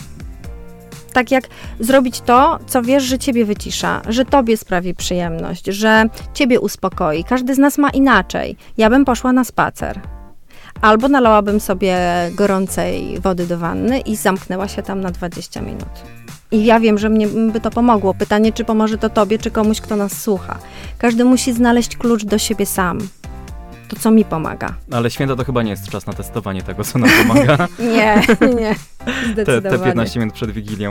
Tak 1.12 1.30
jak 1.30 1.44
zrobić 1.80 2.20
to, 2.20 2.58
co 2.66 2.82
wiesz, 2.82 3.02
że 3.02 3.18
ciebie 3.18 3.44
wycisza, 3.44 4.02
że 4.08 4.24
tobie 4.24 4.56
sprawi 4.56 4.94
przyjemność, 4.94 5.66
że 5.66 6.04
ciebie 6.34 6.60
uspokoi. 6.60 7.24
Każdy 7.24 7.54
z 7.54 7.58
nas 7.58 7.78
ma 7.78 7.90
inaczej. 7.90 8.56
Ja 8.78 8.90
bym 8.90 9.04
poszła 9.04 9.32
na 9.32 9.44
spacer. 9.44 10.00
Albo 10.80 11.08
nalałabym 11.08 11.60
sobie 11.60 11.98
gorącej 12.34 13.20
wody 13.20 13.46
do 13.46 13.58
wanny 13.58 13.98
i 13.98 14.16
zamknęła 14.16 14.68
się 14.68 14.82
tam 14.82 15.00
na 15.00 15.10
20 15.10 15.60
minut. 15.60 15.88
I 16.50 16.64
ja 16.64 16.80
wiem, 16.80 16.98
że 16.98 17.08
mnie 17.08 17.28
by 17.28 17.60
to 17.60 17.70
pomogło. 17.70 18.14
Pytanie, 18.14 18.52
czy 18.52 18.64
pomoże 18.64 18.98
to 18.98 19.10
tobie, 19.10 19.38
czy 19.38 19.50
komuś, 19.50 19.80
kto 19.80 19.96
nas 19.96 20.22
słucha. 20.22 20.58
Każdy 20.98 21.24
musi 21.24 21.52
znaleźć 21.52 21.96
klucz 21.96 22.24
do 22.24 22.38
siebie 22.38 22.66
sam. 22.66 22.98
To, 23.88 23.96
co 23.96 24.10
mi 24.10 24.24
pomaga. 24.24 24.74
Ale 24.90 25.10
święta 25.10 25.36
to 25.36 25.44
chyba 25.44 25.62
nie 25.62 25.70
jest 25.70 25.90
czas 25.90 26.06
na 26.06 26.12
testowanie 26.12 26.62
tego, 26.62 26.84
co 26.84 26.98
nam 26.98 27.10
pomaga. 27.22 27.68
nie, 27.78 28.22
nie. 28.54 28.74
Te, 29.44 29.62
te 29.62 29.78
15 29.78 30.20
minut 30.20 30.34
przed 30.34 30.50
Wigilią. 30.50 30.90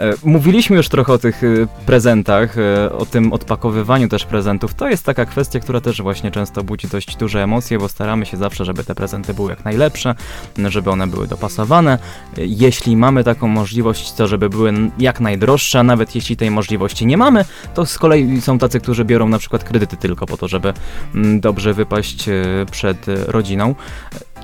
E, 0.00 0.14
mówiliśmy 0.24 0.76
już 0.76 0.88
trochę 0.88 1.12
o 1.12 1.18
tych 1.18 1.44
e, 1.44 1.46
prezentach, 1.86 2.58
e, 2.58 2.92
o 2.92 3.06
tym 3.06 3.32
odpakowywaniu 3.32 4.08
też 4.08 4.24
prezentów. 4.24 4.74
To 4.74 4.88
jest 4.88 5.04
taka 5.04 5.24
kwestia, 5.24 5.60
która 5.60 5.80
też 5.80 6.02
właśnie 6.02 6.30
często 6.30 6.62
budzi 6.62 6.88
dość 6.88 7.16
duże 7.16 7.42
emocje, 7.42 7.78
bo 7.78 7.88
staramy 7.88 8.26
się 8.26 8.36
zawsze, 8.36 8.64
żeby 8.64 8.84
te 8.84 8.94
prezenty 8.94 9.34
były 9.34 9.50
jak 9.50 9.64
najlepsze, 9.64 10.14
żeby 10.68 10.90
one 10.90 11.06
były 11.06 11.26
dopasowane. 11.26 11.98
Jeśli 12.36 12.96
mamy 12.96 13.24
taką 13.24 13.48
możliwość, 13.48 14.12
to 14.12 14.26
żeby 14.26 14.48
były 14.48 14.72
jak 14.98 15.20
najdroższe, 15.20 15.80
a 15.80 15.82
nawet 15.82 16.14
jeśli 16.14 16.36
tej 16.36 16.50
możliwości 16.50 17.06
nie 17.06 17.16
mamy, 17.16 17.44
to 17.74 17.86
z 17.86 17.98
kolei 17.98 18.40
są 18.40 18.58
tacy, 18.58 18.80
którzy 18.80 19.04
biorą 19.04 19.28
na 19.28 19.38
przykład 19.38 19.64
kredyty 19.64 19.96
tylko 19.96 20.26
po 20.26 20.36
to, 20.36 20.48
żeby 20.48 20.72
mm, 21.14 21.40
dobrze 21.40 21.74
wypaść 21.74 22.24
przed 22.70 23.06
rodziną. 23.26 23.74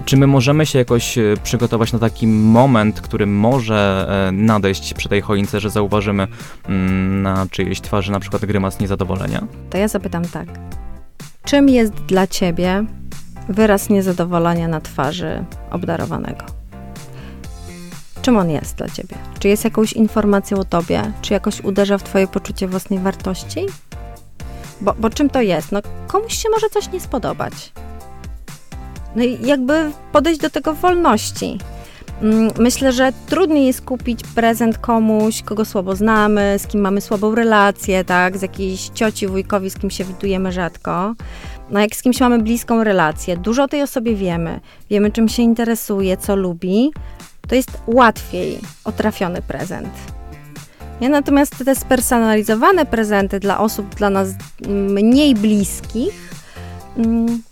Czy 0.05 0.17
my 0.17 0.27
możemy 0.27 0.67
się 0.67 0.79
jakoś 0.79 1.19
e, 1.19 1.35
przygotować 1.43 1.93
na 1.93 1.99
taki 1.99 2.27
moment, 2.27 3.01
który 3.01 3.27
może 3.27 4.07
e, 4.29 4.33
nadejść 4.33 4.95
przy 4.95 5.09
tej 5.09 5.21
choince, 5.21 5.61
że 5.61 5.71
zauważymy 5.71 6.27
mm, 6.69 7.23
na 7.23 7.47
czyjejś 7.51 7.81
twarzy 7.81 8.13
na 8.13 8.21
przykład 8.21 8.45
grymas 8.45 8.81
niezadowolenia? 8.81 9.47
To 9.71 9.79
ja 9.79 9.89
zapytam 9.89 10.25
tak. 10.25 10.49
Czym 11.45 11.69
jest 11.69 11.93
dla 11.93 12.27
ciebie 12.27 12.85
wyraz 13.49 13.89
niezadowolenia 13.89 14.69
na 14.69 14.81
twarzy 14.81 15.45
obdarowanego? 15.71 16.45
Czym 18.23 18.37
on 18.37 18.51
jest 18.51 18.77
dla 18.77 18.89
ciebie? 18.89 19.17
Czy 19.39 19.49
jest 19.49 19.65
jakąś 19.65 19.93
informacją 19.93 20.59
o 20.59 20.65
tobie? 20.65 21.13
Czy 21.23 21.33
jakoś 21.33 21.61
uderza 21.61 21.99
w 21.99 22.03
twoje 22.03 22.27
poczucie 22.27 22.69
własnej 22.69 22.99
wartości? 22.99 23.67
Bo, 24.81 24.95
bo 24.99 25.11
czym 25.11 25.31
to 25.31 25.41
jest? 25.41 25.73
No, 25.73 25.81
komuś 26.07 26.35
się 26.35 26.49
może 26.51 26.71
coś 26.71 26.93
nie 26.93 27.01
spodobać. 27.01 27.73
No 29.17 29.25
i 29.25 29.47
jakby 29.47 29.91
podejść 30.13 30.41
do 30.41 30.51
tego 30.51 30.75
w 30.75 30.81
wolności. 30.81 31.59
Mm, 32.23 32.51
myślę, 32.59 32.93
że 32.93 33.13
trudniej 33.27 33.67
jest 33.67 33.83
kupić 33.83 34.21
prezent 34.35 34.79
komuś, 34.79 35.43
kogo 35.43 35.65
słabo 35.65 35.97
znamy, 35.97 36.57
z 36.59 36.67
kim 36.67 36.81
mamy 36.81 37.01
słabą 37.01 37.35
relację, 37.35 38.05
tak, 38.05 38.39
z 38.39 38.43
jakiejś 38.43 38.89
cioci, 38.89 39.29
wujkowi, 39.29 39.71
z 39.71 39.79
kim 39.79 39.91
się 39.91 40.05
widujemy 40.05 40.53
rzadko. 40.53 41.15
No 41.71 41.81
jak 41.81 41.97
z 41.97 42.03
kimś 42.03 42.21
mamy 42.21 42.39
bliską 42.39 42.85
relację, 42.85 43.37
dużo 43.37 43.63
o 43.63 43.69
tej 43.69 43.83
osobie 43.83 44.15
wiemy, 44.15 44.61
wiemy 44.91 45.11
czym 45.11 45.29
się 45.29 45.43
interesuje, 45.43 46.17
co 46.17 46.37
lubi, 46.37 46.93
to 47.49 47.55
jest 47.55 47.71
łatwiej 47.87 48.59
o 48.85 48.93
trafiony 48.93 49.43
prezent. 49.43 49.89
Ja, 51.01 51.09
natomiast 51.09 51.65
te 51.65 51.75
spersonalizowane 51.75 52.87
prezenty 52.87 53.41
dla 53.41 53.61
osób 53.61 53.95
dla 53.95 54.11
nas 54.11 54.29
mniej 54.69 55.35
bliskich, 55.35 56.31
mm, 56.97 57.43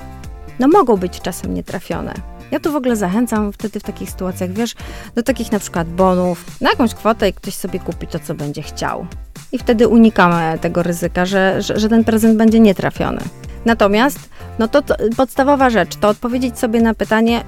no 0.60 0.68
mogą 0.68 0.96
być 0.96 1.20
czasem 1.20 1.54
nietrafione. 1.54 2.14
Ja 2.50 2.60
tu 2.60 2.72
w 2.72 2.76
ogóle 2.76 2.96
zachęcam 2.96 3.52
wtedy 3.52 3.80
w 3.80 3.82
takich 3.82 4.10
sytuacjach, 4.10 4.52
wiesz, 4.52 4.74
do 5.14 5.22
takich 5.22 5.52
na 5.52 5.58
przykład 5.58 5.88
bonów 5.88 6.44
na 6.60 6.70
jakąś 6.70 6.94
kwotę 6.94 7.28
i 7.28 7.32
ktoś 7.32 7.54
sobie 7.54 7.78
kupi 7.78 8.06
to, 8.06 8.18
co 8.18 8.34
będzie 8.34 8.62
chciał. 8.62 9.06
I 9.52 9.58
wtedy 9.58 9.88
unikamy 9.88 10.58
tego 10.58 10.82
ryzyka, 10.82 11.26
że, 11.26 11.62
że, 11.62 11.78
że 11.78 11.88
ten 11.88 12.04
prezent 12.04 12.36
będzie 12.36 12.60
nietrafiony. 12.60 13.20
Natomiast, 13.64 14.18
no 14.58 14.68
to, 14.68 14.82
to 14.82 14.94
podstawowa 15.16 15.70
rzecz 15.70 15.96
to 15.96 16.08
odpowiedzieć 16.08 16.58
sobie 16.58 16.80
na 16.80 16.94
pytanie, 16.94 17.44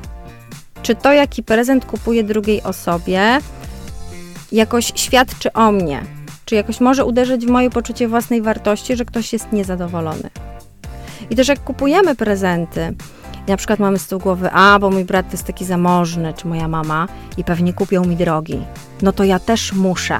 czy 0.82 0.94
to, 0.94 1.12
jaki 1.12 1.42
prezent 1.42 1.84
kupuję 1.84 2.24
drugiej 2.24 2.62
osobie, 2.62 3.38
jakoś 4.52 4.92
świadczy 4.94 5.52
o 5.52 5.72
mnie, 5.72 6.02
czy 6.44 6.54
jakoś 6.54 6.80
może 6.80 7.04
uderzyć 7.04 7.46
w 7.46 7.50
moje 7.50 7.70
poczucie 7.70 8.08
własnej 8.08 8.42
wartości, 8.42 8.96
że 8.96 9.04
ktoś 9.04 9.32
jest 9.32 9.52
niezadowolony. 9.52 10.30
I 11.30 11.36
też 11.36 11.48
jak 11.48 11.64
kupujemy 11.64 12.14
prezenty, 12.14 12.94
na 13.48 13.56
przykład 13.56 13.78
mamy 13.78 13.98
z 13.98 14.06
tyłu 14.06 14.20
głowy, 14.20 14.50
a 14.50 14.78
bo 14.78 14.90
mój 14.90 15.04
brat 15.04 15.32
jest 15.32 15.44
taki 15.44 15.64
zamożny, 15.64 16.34
czy 16.34 16.46
moja 16.46 16.68
mama 16.68 17.08
i 17.36 17.44
pewnie 17.44 17.72
kupią 17.72 18.04
mi 18.04 18.16
drogi, 18.16 18.58
no 19.02 19.12
to 19.12 19.24
ja 19.24 19.38
też 19.38 19.72
muszę. 19.72 20.18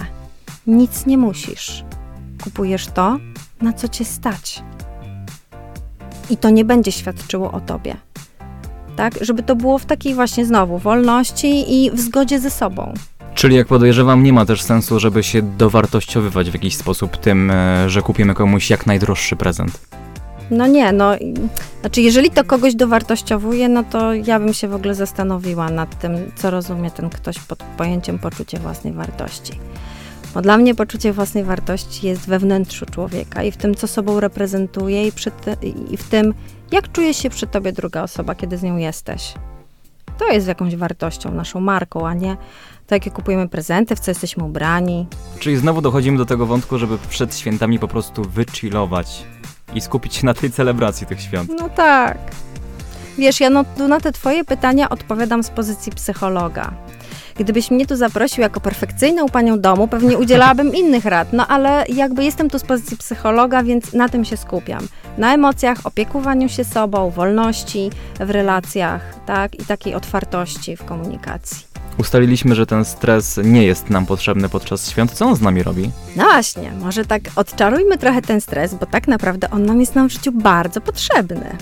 Nic 0.67 1.07
nie 1.07 1.19
musisz. 1.19 1.85
Kupujesz 2.45 2.87
to, 2.87 3.19
na 3.61 3.73
co 3.73 3.89
cię 3.89 4.05
stać. 4.05 4.63
I 6.31 6.37
to 6.37 6.51
nie 6.51 6.65
będzie 6.65 6.93
świadczyło 6.93 7.53
o 7.53 7.61
tobie. 7.61 7.97
Tak? 8.97 9.15
Żeby 9.21 9.43
to 9.43 9.57
było 9.57 9.79
w 9.79 9.87
takiej 9.87 10.15
właśnie 10.15 10.47
znowu 10.47 10.79
wolności 10.79 11.85
i 11.85 11.91
w 11.91 12.01
zgodzie 12.01 12.41
ze 12.41 12.51
sobą. 12.51 12.95
Czyli 13.35 13.57
jak 13.57 13.67
podejrzewam, 13.67 14.23
nie 14.23 14.33
ma 14.33 14.47
też 14.47 14.63
sensu, 14.63 15.01
żeby 15.01 15.23
się 15.23 15.43
dowartościowywać 15.43 16.51
w 16.51 16.55
jakiś 16.55 16.77
sposób 16.77 17.17
tym, 17.17 17.51
e, 17.51 17.91
że 17.91 18.03
kupimy 18.03 18.35
komuś 18.35 18.71
jak 18.71 18.87
najdroższy 18.87 19.37
prezent. 19.37 19.81
No 20.53 20.67
nie, 20.67 20.93
no, 20.93 21.13
znaczy 21.81 22.01
jeżeli 22.01 22.31
to 22.31 22.45
kogoś 22.45 22.75
dowartościowuje, 22.75 23.69
no 23.69 23.85
to 23.85 24.15
ja 24.15 24.41
bym 24.41 24.55
się 24.55 24.69
w 24.69 24.75
ogóle 24.75 24.95
zastanowiła 24.95 25.71
nad 25.71 25.99
tym, 25.99 26.33
co 26.37 26.51
rozumie 26.51 26.91
ten 26.91 27.11
ktoś 27.11 27.39
pod 27.39 27.59
pojęciem 27.63 28.19
poczucie 28.19 28.59
własnej 28.59 28.93
wartości. 28.93 29.53
Bo 30.35 30.43
dla 30.43 30.59
mnie 30.59 30.75
poczucie 30.75 31.13
własnej 31.13 31.45
wartości 31.45 32.07
jest 32.07 32.27
we 32.27 32.39
wnętrzu 32.39 32.87
człowieka 32.87 33.43
i 33.43 33.51
w 33.51 33.57
tym, 33.57 33.75
co 33.75 33.87
sobą 33.87 34.21
reprezentuje 34.21 35.09
i, 35.09 35.13
i 35.91 35.97
w 35.97 36.05
tym, 36.05 36.35
jak 36.73 36.93
czuje 36.93 37.15
się 37.15 37.31
przy 37.31 37.47
tobie 37.47 37.73
druga 37.73 38.03
osoba, 38.03 38.35
kiedy 38.35 38.59
z 38.59 38.63
nią 38.63 38.77
jesteś. 38.77 39.35
To 40.19 40.29
jest 40.29 40.49
jakąś 40.49 40.77
wartością, 40.77 41.35
naszą 41.35 41.61
marką, 41.61 42.09
a 42.09 42.15
nie 42.15 42.37
to, 42.87 42.95
jakie 42.95 43.11
kupujemy 43.11 43.49
prezenty, 43.49 43.97
w 43.97 44.01
co 44.01 44.11
jesteśmy 44.11 44.45
ubrani. 44.45 45.07
Czyli 45.39 45.57
znowu 45.57 45.81
dochodzimy 45.81 46.19
do 46.19 46.25
tego 46.25 46.47
wątku, 46.47 46.79
żeby 46.79 46.99
przed 47.09 47.37
świętami 47.37 47.79
po 47.79 47.89
prostu 47.89 48.23
wychillować 48.23 49.25
i 49.75 49.81
skupić 49.81 50.15
się 50.15 50.27
na 50.27 50.35
tej 50.35 50.51
celebracji 50.51 51.07
tych 51.07 51.21
świąt. 51.21 51.51
No 51.59 51.69
tak. 51.69 52.19
Wiesz, 53.19 53.41
ja 53.41 53.51
no, 53.51 53.65
na 53.89 54.01
te 54.01 54.13
twoje 54.13 54.45
pytania 54.45 54.89
odpowiadam 54.89 55.43
z 55.43 55.51
pozycji 55.51 55.93
psychologa. 55.93 56.73
Gdybyś 57.37 57.71
mnie 57.71 57.87
tu 57.87 57.97
zaprosił 57.97 58.43
jako 58.43 58.61
perfekcyjną 58.61 59.29
panią 59.29 59.61
domu, 59.61 59.89
pewnie 59.89 60.19
udzielałabym 60.19 60.75
innych 60.81 61.05
rad, 61.05 61.33
no 61.33 61.47
ale 61.47 61.85
jakby 61.89 62.25
jestem 62.25 62.51
tu 62.51 62.59
z 62.59 62.63
pozycji 62.63 62.97
psychologa, 62.97 63.63
więc 63.63 63.93
na 63.93 64.09
tym 64.09 64.25
się 64.25 64.37
skupiam. 64.37 64.89
Na 65.19 65.35
emocjach, 65.35 65.79
opiekowaniu 65.85 66.49
się 66.49 66.65
sobą, 66.65 67.11
wolności 67.11 67.91
w 68.21 68.31
relacjach, 68.31 69.15
tak, 69.27 69.55
i 69.55 69.65
takiej 69.65 69.95
otwartości 69.95 70.77
w 70.77 70.85
komunikacji. 70.85 71.72
Ustaliliśmy, 71.99 72.55
że 72.55 72.67
ten 72.67 72.85
stres 72.85 73.41
nie 73.45 73.65
jest 73.65 73.91
nam 73.91 74.07
potrzebny 74.07 74.49
podczas 74.49 74.91
świąt. 74.91 75.13
Co 75.13 75.27
on 75.27 75.37
z 75.37 75.41
nami 75.41 75.63
robi? 75.63 75.91
No 76.17 76.25
właśnie, 76.25 76.73
może 76.81 77.05
tak 77.05 77.23
odczarujmy 77.37 77.99
trochę 77.99 78.23
ten 78.23 78.41
stres, 78.41 78.75
bo 78.75 78.87
tak 78.87 79.09
naprawdę 79.09 79.51
on 79.51 79.67
nam 79.67 79.81
jest 79.81 79.95
nam 79.95 80.09
w 80.09 80.13
życiu 80.13 80.33
bardzo 80.33 80.81
potrzebny. 80.81 81.57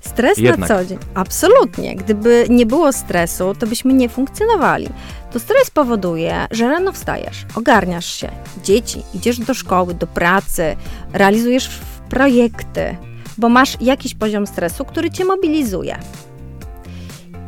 Stres 0.00 0.38
Jednak. 0.38 0.70
na 0.70 0.76
co 0.76 0.84
dzień. 0.84 0.98
Absolutnie. 1.14 1.96
Gdyby 1.96 2.46
nie 2.50 2.66
było 2.66 2.92
stresu, 2.92 3.54
to 3.58 3.66
byśmy 3.66 3.92
nie 3.92 4.08
funkcjonowali. 4.08 4.88
To 5.32 5.38
stres 5.38 5.70
powoduje, 5.70 6.46
że 6.50 6.68
rano 6.68 6.92
wstajesz, 6.92 7.46
ogarniasz 7.54 8.14
się, 8.14 8.28
dzieci, 8.64 9.02
idziesz 9.14 9.38
do 9.38 9.54
szkoły, 9.54 9.94
do 9.94 10.06
pracy, 10.06 10.76
realizujesz 11.12 11.80
projekty, 12.08 12.96
bo 13.38 13.48
masz 13.48 13.80
jakiś 13.80 14.14
poziom 14.14 14.46
stresu, 14.46 14.84
który 14.84 15.10
cię 15.10 15.24
mobilizuje. 15.24 15.98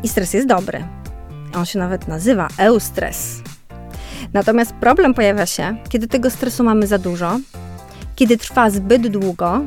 I 0.03 0.09
stres 0.09 0.35
jest 0.35 0.49
dobry. 0.49 0.85
On 1.55 1.67
się 1.67 1.79
nawet 1.79 2.09
nazywa 2.09 2.49
eustres. 2.59 3.43
Natomiast 4.33 4.73
problem 4.73 5.15
pojawia 5.15 5.47
się, 5.47 5.77
kiedy 5.89 6.09
tego 6.09 6.31
stresu 6.31 6.65
mamy 6.65 6.87
za 6.87 6.99
dużo, 6.99 7.39
kiedy 8.17 8.37
trwa 8.37 8.71
zbyt 8.71 9.09
długo 9.09 9.61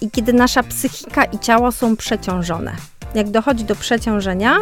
i 0.00 0.10
kiedy 0.10 0.32
nasza 0.32 0.62
psychika 0.62 1.24
i 1.24 1.38
ciało 1.38 1.72
są 1.72 1.96
przeciążone. 1.96 2.72
Jak 3.14 3.30
dochodzi 3.30 3.64
do 3.64 3.76
przeciążenia, 3.76 4.56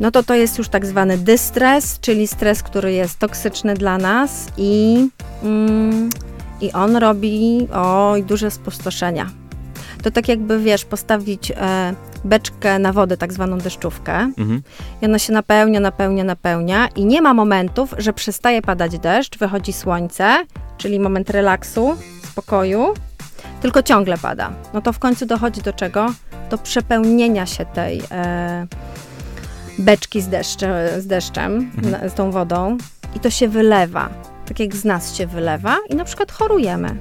no 0.00 0.10
to 0.10 0.22
to 0.22 0.34
jest 0.34 0.58
już 0.58 0.68
tak 0.68 0.86
zwany 0.86 1.18
dystres, 1.18 2.00
czyli 2.00 2.26
stres, 2.26 2.62
który 2.62 2.92
jest 2.92 3.18
toksyczny 3.18 3.74
dla 3.74 3.98
nas 3.98 4.46
i, 4.56 5.08
mm, 5.42 6.10
i 6.60 6.72
on 6.72 6.96
robi 6.96 7.68
oj, 7.72 8.24
duże 8.24 8.50
spustoszenia. 8.50 9.39
To 10.02 10.10
tak 10.10 10.28
jakby, 10.28 10.60
wiesz, 10.60 10.84
postawić 10.84 11.50
e, 11.50 11.94
beczkę 12.24 12.78
na 12.78 12.92
wodę, 12.92 13.16
tak 13.16 13.32
zwaną 13.32 13.58
deszczówkę. 13.58 14.12
Mhm. 14.14 14.62
I 15.02 15.06
ona 15.06 15.18
się 15.18 15.32
napełnia, 15.32 15.80
napełnia, 15.80 16.24
napełnia 16.24 16.88
i 16.96 17.04
nie 17.04 17.22
ma 17.22 17.34
momentów, 17.34 17.94
że 17.98 18.12
przestaje 18.12 18.62
padać 18.62 18.98
deszcz, 18.98 19.38
wychodzi 19.38 19.72
słońce, 19.72 20.44
czyli 20.78 21.00
moment 21.00 21.30
relaksu, 21.30 21.96
spokoju, 22.30 22.94
tylko 23.62 23.82
ciągle 23.82 24.18
pada. 24.18 24.52
No 24.74 24.80
to 24.80 24.92
w 24.92 24.98
końcu 24.98 25.26
dochodzi 25.26 25.62
do 25.62 25.72
czego? 25.72 26.06
Do 26.50 26.58
przepełnienia 26.58 27.46
się 27.46 27.64
tej 27.64 28.02
e, 28.10 28.66
beczki 29.78 30.20
z, 30.20 30.28
z 30.98 31.06
deszczem, 31.06 31.70
mhm. 31.76 32.10
z 32.10 32.14
tą 32.14 32.30
wodą 32.30 32.76
i 33.16 33.20
to 33.20 33.30
się 33.30 33.48
wylewa. 33.48 34.08
tak 34.46 34.60
jak 34.60 34.76
z 34.76 34.84
nas 34.84 35.16
się 35.16 35.26
wylewa 35.26 35.76
i 35.88 35.94
na 35.94 36.04
przykład 36.04 36.32
chorujemy. 36.32 36.96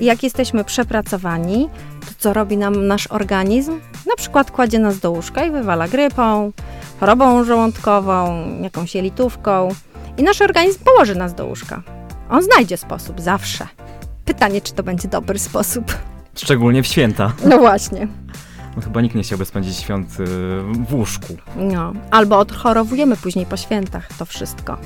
I 0.00 0.04
jak 0.04 0.22
jesteśmy 0.22 0.64
przepracowani, 0.64 1.68
to 2.00 2.06
co 2.18 2.32
robi 2.32 2.56
nam 2.56 2.86
nasz 2.86 3.06
organizm? 3.06 3.80
Na 4.06 4.16
przykład 4.16 4.50
kładzie 4.50 4.78
nas 4.78 4.98
do 4.98 5.10
łóżka 5.10 5.44
i 5.44 5.50
wywala 5.50 5.88
grypą, 5.88 6.52
chorobą 7.00 7.44
żołądkową, 7.44 8.44
jakąś 8.62 8.94
jelitówką. 8.94 9.68
I 10.18 10.22
nasz 10.22 10.42
organizm 10.42 10.84
położy 10.84 11.14
nas 11.14 11.34
do 11.34 11.46
łóżka. 11.46 11.82
On 12.30 12.42
znajdzie 12.42 12.76
sposób, 12.76 13.20
zawsze. 13.20 13.66
Pytanie, 14.24 14.60
czy 14.60 14.72
to 14.72 14.82
będzie 14.82 15.08
dobry 15.08 15.38
sposób. 15.38 15.84
Szczególnie 16.34 16.82
w 16.82 16.86
święta. 16.86 17.32
No 17.44 17.58
właśnie. 17.58 18.08
No, 18.76 18.82
chyba 18.82 19.00
nikt 19.00 19.14
nie 19.14 19.22
chciałby 19.22 19.44
spędzić 19.44 19.76
świąt 19.76 20.20
y, 20.20 20.26
w 20.88 20.94
łóżku. 20.94 21.36
No, 21.56 21.92
albo 22.10 22.38
odchorowujemy 22.38 23.16
później 23.16 23.46
po 23.46 23.56
świętach 23.56 24.08
to 24.18 24.24
wszystko. 24.24 24.76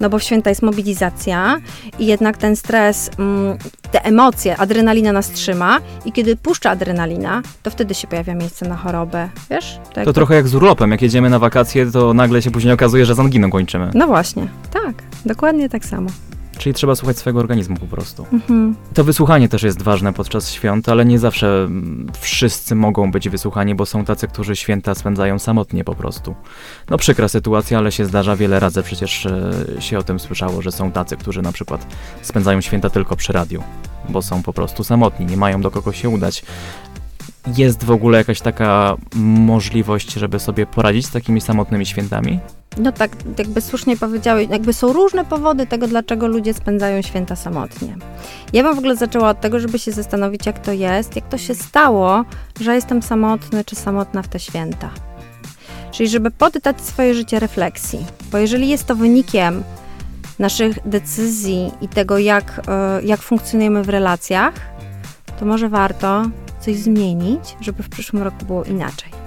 No 0.00 0.10
bo 0.10 0.18
w 0.18 0.22
święta 0.22 0.50
jest 0.50 0.62
mobilizacja 0.62 1.60
i 1.98 2.06
jednak 2.06 2.36
ten 2.36 2.56
stres, 2.56 3.10
mm, 3.18 3.58
te 3.90 4.04
emocje, 4.04 4.56
adrenalina 4.56 5.12
nas 5.12 5.30
trzyma 5.30 5.78
i 6.04 6.12
kiedy 6.12 6.36
puszcza 6.36 6.70
adrenalina, 6.70 7.42
to 7.62 7.70
wtedy 7.70 7.94
się 7.94 8.08
pojawia 8.08 8.34
miejsce 8.34 8.68
na 8.68 8.76
chorobę, 8.76 9.28
wiesz? 9.50 9.80
To 9.94 10.00
jakby- 10.00 10.12
trochę 10.14 10.34
jak 10.34 10.48
z 10.48 10.54
urlopem. 10.54 10.90
Jak 10.90 11.02
jedziemy 11.02 11.30
na 11.30 11.38
wakacje, 11.38 11.90
to 11.90 12.14
nagle 12.14 12.42
się 12.42 12.50
później 12.50 12.74
okazuje, 12.74 13.06
że 13.06 13.14
z 13.14 13.20
anginą 13.20 13.50
kończymy. 13.50 13.90
No 13.94 14.06
właśnie, 14.06 14.46
tak, 14.72 14.94
dokładnie 15.26 15.68
tak 15.68 15.84
samo. 15.84 16.10
Czyli 16.60 16.74
trzeba 16.74 16.94
słuchać 16.94 17.18
swojego 17.18 17.40
organizmu 17.40 17.76
po 17.76 17.86
prostu. 17.86 18.26
Mhm. 18.32 18.76
To 18.94 19.04
wysłuchanie 19.04 19.48
też 19.48 19.62
jest 19.62 19.82
ważne 19.82 20.12
podczas 20.12 20.52
świąt, 20.52 20.88
ale 20.88 21.04
nie 21.04 21.18
zawsze 21.18 21.62
mm, 21.64 22.10
wszyscy 22.20 22.74
mogą 22.74 23.10
być 23.10 23.28
wysłuchani, 23.28 23.74
bo 23.74 23.86
są 23.86 24.04
tacy, 24.04 24.28
którzy 24.28 24.56
święta 24.56 24.94
spędzają 24.94 25.38
samotnie 25.38 25.84
po 25.84 25.94
prostu. 25.94 26.34
No 26.90 26.98
przykra 26.98 27.28
sytuacja, 27.28 27.78
ale 27.78 27.92
się 27.92 28.04
zdarza 28.04 28.36
wiele 28.36 28.60
razy, 28.60 28.82
przecież 28.82 29.26
e, 29.26 29.52
się 29.78 29.98
o 29.98 30.02
tym 30.02 30.20
słyszało, 30.20 30.62
że 30.62 30.72
są 30.72 30.92
tacy, 30.92 31.16
którzy 31.16 31.42
na 31.42 31.52
przykład 31.52 31.86
spędzają 32.22 32.60
święta 32.60 32.90
tylko 32.90 33.16
przy 33.16 33.32
radiu, 33.32 33.62
bo 34.08 34.22
są 34.22 34.42
po 34.42 34.52
prostu 34.52 34.84
samotni, 34.84 35.26
nie 35.26 35.36
mają 35.36 35.60
do 35.60 35.70
kogo 35.70 35.92
się 35.92 36.08
udać. 36.08 36.42
Jest 37.56 37.84
w 37.84 37.90
ogóle 37.90 38.18
jakaś 38.18 38.40
taka 38.40 38.96
możliwość, 39.14 40.12
żeby 40.12 40.38
sobie 40.38 40.66
poradzić 40.66 41.06
z 41.06 41.10
takimi 41.10 41.40
samotnymi 41.40 41.86
świętami? 41.86 42.40
No 42.76 42.92
tak, 42.92 43.10
jakby 43.38 43.60
słusznie 43.60 43.96
powiedziałeś, 43.96 44.48
jakby 44.50 44.72
są 44.72 44.92
różne 44.92 45.24
powody 45.24 45.66
tego, 45.66 45.86
dlaczego 45.88 46.26
ludzie 46.26 46.54
spędzają 46.54 47.02
święta 47.02 47.36
samotnie. 47.36 47.96
Ja 48.52 48.62
bym 48.62 48.74
w 48.74 48.78
ogóle 48.78 48.96
zaczęła 48.96 49.30
od 49.30 49.40
tego, 49.40 49.60
żeby 49.60 49.78
się 49.78 49.92
zastanowić, 49.92 50.46
jak 50.46 50.58
to 50.58 50.72
jest, 50.72 51.16
jak 51.16 51.28
to 51.28 51.38
się 51.38 51.54
stało, 51.54 52.24
że 52.60 52.74
jestem 52.74 53.02
samotny 53.02 53.64
czy 53.64 53.76
samotna 53.76 54.22
w 54.22 54.28
te 54.28 54.38
święta. 54.38 54.90
Czyli 55.92 56.08
żeby 56.08 56.30
poddać 56.30 56.80
swoje 56.80 57.14
życie 57.14 57.38
refleksji, 57.40 58.06
bo 58.32 58.38
jeżeli 58.38 58.68
jest 58.68 58.84
to 58.86 58.96
wynikiem 58.96 59.62
naszych 60.38 60.88
decyzji 60.88 61.72
i 61.80 61.88
tego, 61.88 62.18
jak, 62.18 62.60
e, 62.68 63.02
jak 63.02 63.20
funkcjonujemy 63.20 63.82
w 63.82 63.88
relacjach, 63.88 64.54
to 65.40 65.46
może 65.46 65.68
warto 65.68 66.22
coś 66.60 66.76
zmienić, 66.76 67.56
żeby 67.60 67.82
w 67.82 67.88
przyszłym 67.88 68.22
roku 68.22 68.44
było 68.44 68.64
inaczej. 68.64 69.19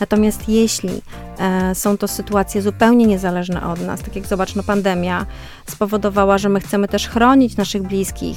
Natomiast 0.00 0.48
jeśli 0.48 1.02
e, 1.38 1.74
są 1.74 1.98
to 1.98 2.08
sytuacje 2.08 2.62
zupełnie 2.62 3.06
niezależne 3.06 3.66
od 3.66 3.80
nas, 3.80 4.02
tak 4.02 4.16
jak 4.16 4.26
zobacz, 4.26 4.54
no 4.54 4.62
pandemia 4.62 5.26
spowodowała, 5.66 6.38
że 6.38 6.48
my 6.48 6.60
chcemy 6.60 6.88
też 6.88 7.08
chronić 7.08 7.56
naszych 7.56 7.82
bliskich, 7.82 8.36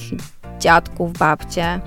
dziadków, 0.59 1.13
babcie. 1.13 1.79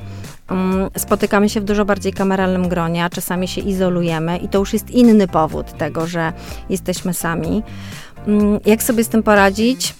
Mm, 0.51 0.91
spotykamy 0.99 1.49
się 1.49 1.61
w 1.61 1.65
dużo 1.65 1.85
bardziej 1.85 2.13
kameralnym 2.13 2.69
gronie, 2.69 3.05
a 3.05 3.11
czasami 3.11 3.49
się 3.49 3.61
izolujemy 3.61 4.39
i 4.39 4.49
to 4.49 4.59
już 4.59 4.73
jest 4.73 4.91
inny 4.91 5.29
powód 5.29 5.79
tego, 5.79 6.07
że 6.07 6.33
jesteśmy 6.71 7.15
sami. 7.15 7.63
Mm, 8.27 8.61
jak 8.67 8.83
sobie 8.83 9.05
z 9.05 9.09
tym 9.09 9.23
poradzić? 9.23 9.95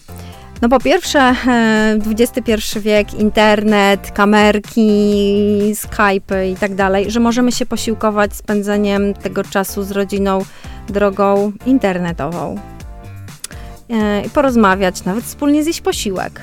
No 0.63 0.69
po 0.69 0.81
pierwsze, 0.81 1.21
e, 1.21 1.99
XXI 2.11 2.81
wiek, 2.81 3.15
internet, 3.15 4.11
kamerki, 4.11 5.73
Skype 5.75 6.51
i 6.53 6.57
tak 6.57 6.75
dalej, 6.75 7.11
że 7.11 7.21
możemy 7.21 7.53
się 7.53 7.67
posiłkować 7.67 8.37
spędzeniem 8.37 9.15
tego 9.15 9.45
czasu 9.45 9.83
z 9.83 9.91
rodziną 9.91 10.39
drogą 10.89 11.53
internetową. 11.67 12.55
E, 13.91 14.23
I 14.27 14.31
porozmawiać, 14.31 15.05
nawet 15.05 15.25
wspólnie 15.25 15.65
zjeść 15.65 15.81
posiłek. 15.81 16.41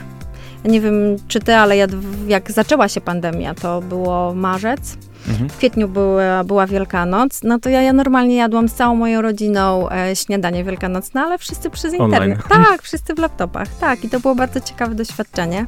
Ja 0.64 0.72
nie 0.72 0.82
wiem, 0.82 0.96
czy 1.28 1.40
ty, 1.40 1.56
ale 1.56 1.78
ja, 1.78 1.88
jak 2.28 2.52
zaczęła 2.52 2.88
się 2.88 3.02
pandemia, 3.02 3.56
to 3.56 3.82
było 3.82 4.34
marzec, 4.34 4.98
Mhm. 5.30 5.50
w 5.50 5.58
kwietniu 5.58 5.88
była, 5.88 6.44
była 6.44 6.68
Wielkanoc, 6.68 7.40
no 7.44 7.60
to 7.60 7.70
ja, 7.70 7.82
ja 7.82 7.94
normalnie 7.94 8.36
jadłam 8.36 8.70
z 8.70 8.74
całą 8.74 8.96
moją 8.96 9.22
rodziną 9.22 9.90
e, 9.90 10.16
śniadanie 10.16 10.64
wielkanocne, 10.64 11.22
ale 11.22 11.38
wszyscy 11.38 11.70
przez 11.70 11.94
Online. 11.94 12.04
internet. 12.04 12.48
Tak, 12.50 12.82
wszyscy 12.88 13.14
w 13.14 13.20
laptopach, 13.20 13.68
tak. 13.80 14.04
I 14.04 14.10
to 14.10 14.20
było 14.20 14.36
bardzo 14.36 14.60
ciekawe 14.60 14.96
doświadczenie. 14.96 15.66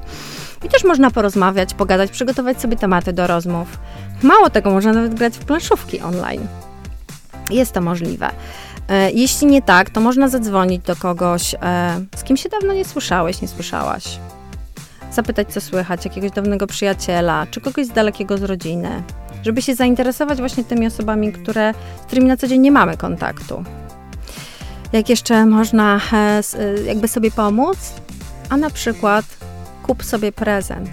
I 0.65 0.69
też 0.69 0.83
można 0.83 1.11
porozmawiać, 1.11 1.73
pogadać, 1.73 2.11
przygotować 2.11 2.61
sobie 2.61 2.75
tematy 2.75 3.13
do 3.13 3.27
rozmów. 3.27 3.79
Mało 4.23 4.49
tego, 4.49 4.71
można 4.71 4.93
nawet 4.93 5.13
grać 5.13 5.37
w 5.37 5.45
planszówki 5.45 6.01
online. 6.01 6.47
Jest 7.49 7.71
to 7.71 7.81
możliwe. 7.81 8.29
E, 8.89 9.11
Jeśli 9.11 9.47
nie 9.47 9.61
tak, 9.61 9.89
to 9.89 10.01
można 10.01 10.27
zadzwonić 10.27 10.85
do 10.85 10.95
kogoś, 10.95 11.55
e, 11.61 12.05
z 12.15 12.23
kim 12.23 12.37
się 12.37 12.49
dawno 12.49 12.73
nie 12.73 12.85
słyszałeś, 12.85 13.41
nie 13.41 13.47
słyszałaś. 13.47 14.19
Zapytać, 15.11 15.53
co 15.53 15.61
słychać, 15.61 16.05
jakiegoś 16.05 16.31
dawnego 16.31 16.67
przyjaciela, 16.67 17.47
czy 17.51 17.61
kogoś 17.61 17.85
z 17.85 17.89
dalekiego 17.89 18.37
z 18.37 18.43
rodziny 18.43 19.03
żeby 19.43 19.62
się 19.62 19.75
zainteresować 19.75 20.39
właśnie 20.39 20.63
tymi 20.63 20.88
osobami, 20.88 21.34
które, 21.34 21.73
z 22.01 22.06
którymi 22.06 22.27
na 22.27 22.38
co 22.38 22.47
dzień 22.47 22.62
nie 22.62 22.71
mamy 22.71 22.97
kontaktu. 22.97 23.63
Jak 24.93 25.10
jeszcze 25.10 25.45
można 25.45 26.01
e, 26.13 26.17
e, 26.17 26.84
jakby 26.84 27.08
sobie 27.08 27.32
pomóc? 27.32 27.77
A 28.49 28.58
na 28.58 28.69
przykład 28.69 29.25
kup 29.84 30.03
sobie 30.03 30.32
prezent. 30.32 30.89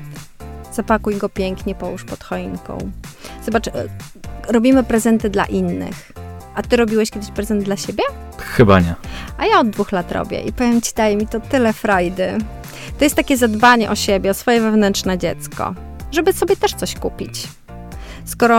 Zapakuj 0.72 1.16
go 1.16 1.28
pięknie, 1.28 1.74
połóż 1.74 2.04
pod 2.04 2.24
choinką. 2.24 2.78
Zobacz, 3.46 3.68
e, 3.68 3.72
robimy 4.48 4.84
prezenty 4.84 5.30
dla 5.30 5.44
innych. 5.44 6.12
A 6.54 6.62
ty 6.62 6.76
robiłeś 6.76 7.10
kiedyś 7.10 7.30
prezent 7.30 7.62
dla 7.62 7.76
siebie? 7.76 8.02
Chyba 8.38 8.80
nie. 8.80 8.94
A 9.38 9.46
ja 9.46 9.60
od 9.60 9.70
dwóch 9.70 9.92
lat 9.92 10.12
robię 10.12 10.40
i 10.40 10.52
powiem 10.52 10.80
ci, 10.80 10.92
daje 10.96 11.16
mi 11.16 11.26
to 11.26 11.40
tyle 11.40 11.72
frajdy. 11.72 12.38
To 12.98 13.04
jest 13.04 13.16
takie 13.16 13.36
zadbanie 13.36 13.90
o 13.90 13.94
siebie, 13.94 14.30
o 14.30 14.34
swoje 14.34 14.60
wewnętrzne 14.60 15.18
dziecko, 15.18 15.74
żeby 16.12 16.32
sobie 16.32 16.56
też 16.56 16.74
coś 16.74 16.94
kupić. 16.94 17.48
Skoro 18.24 18.56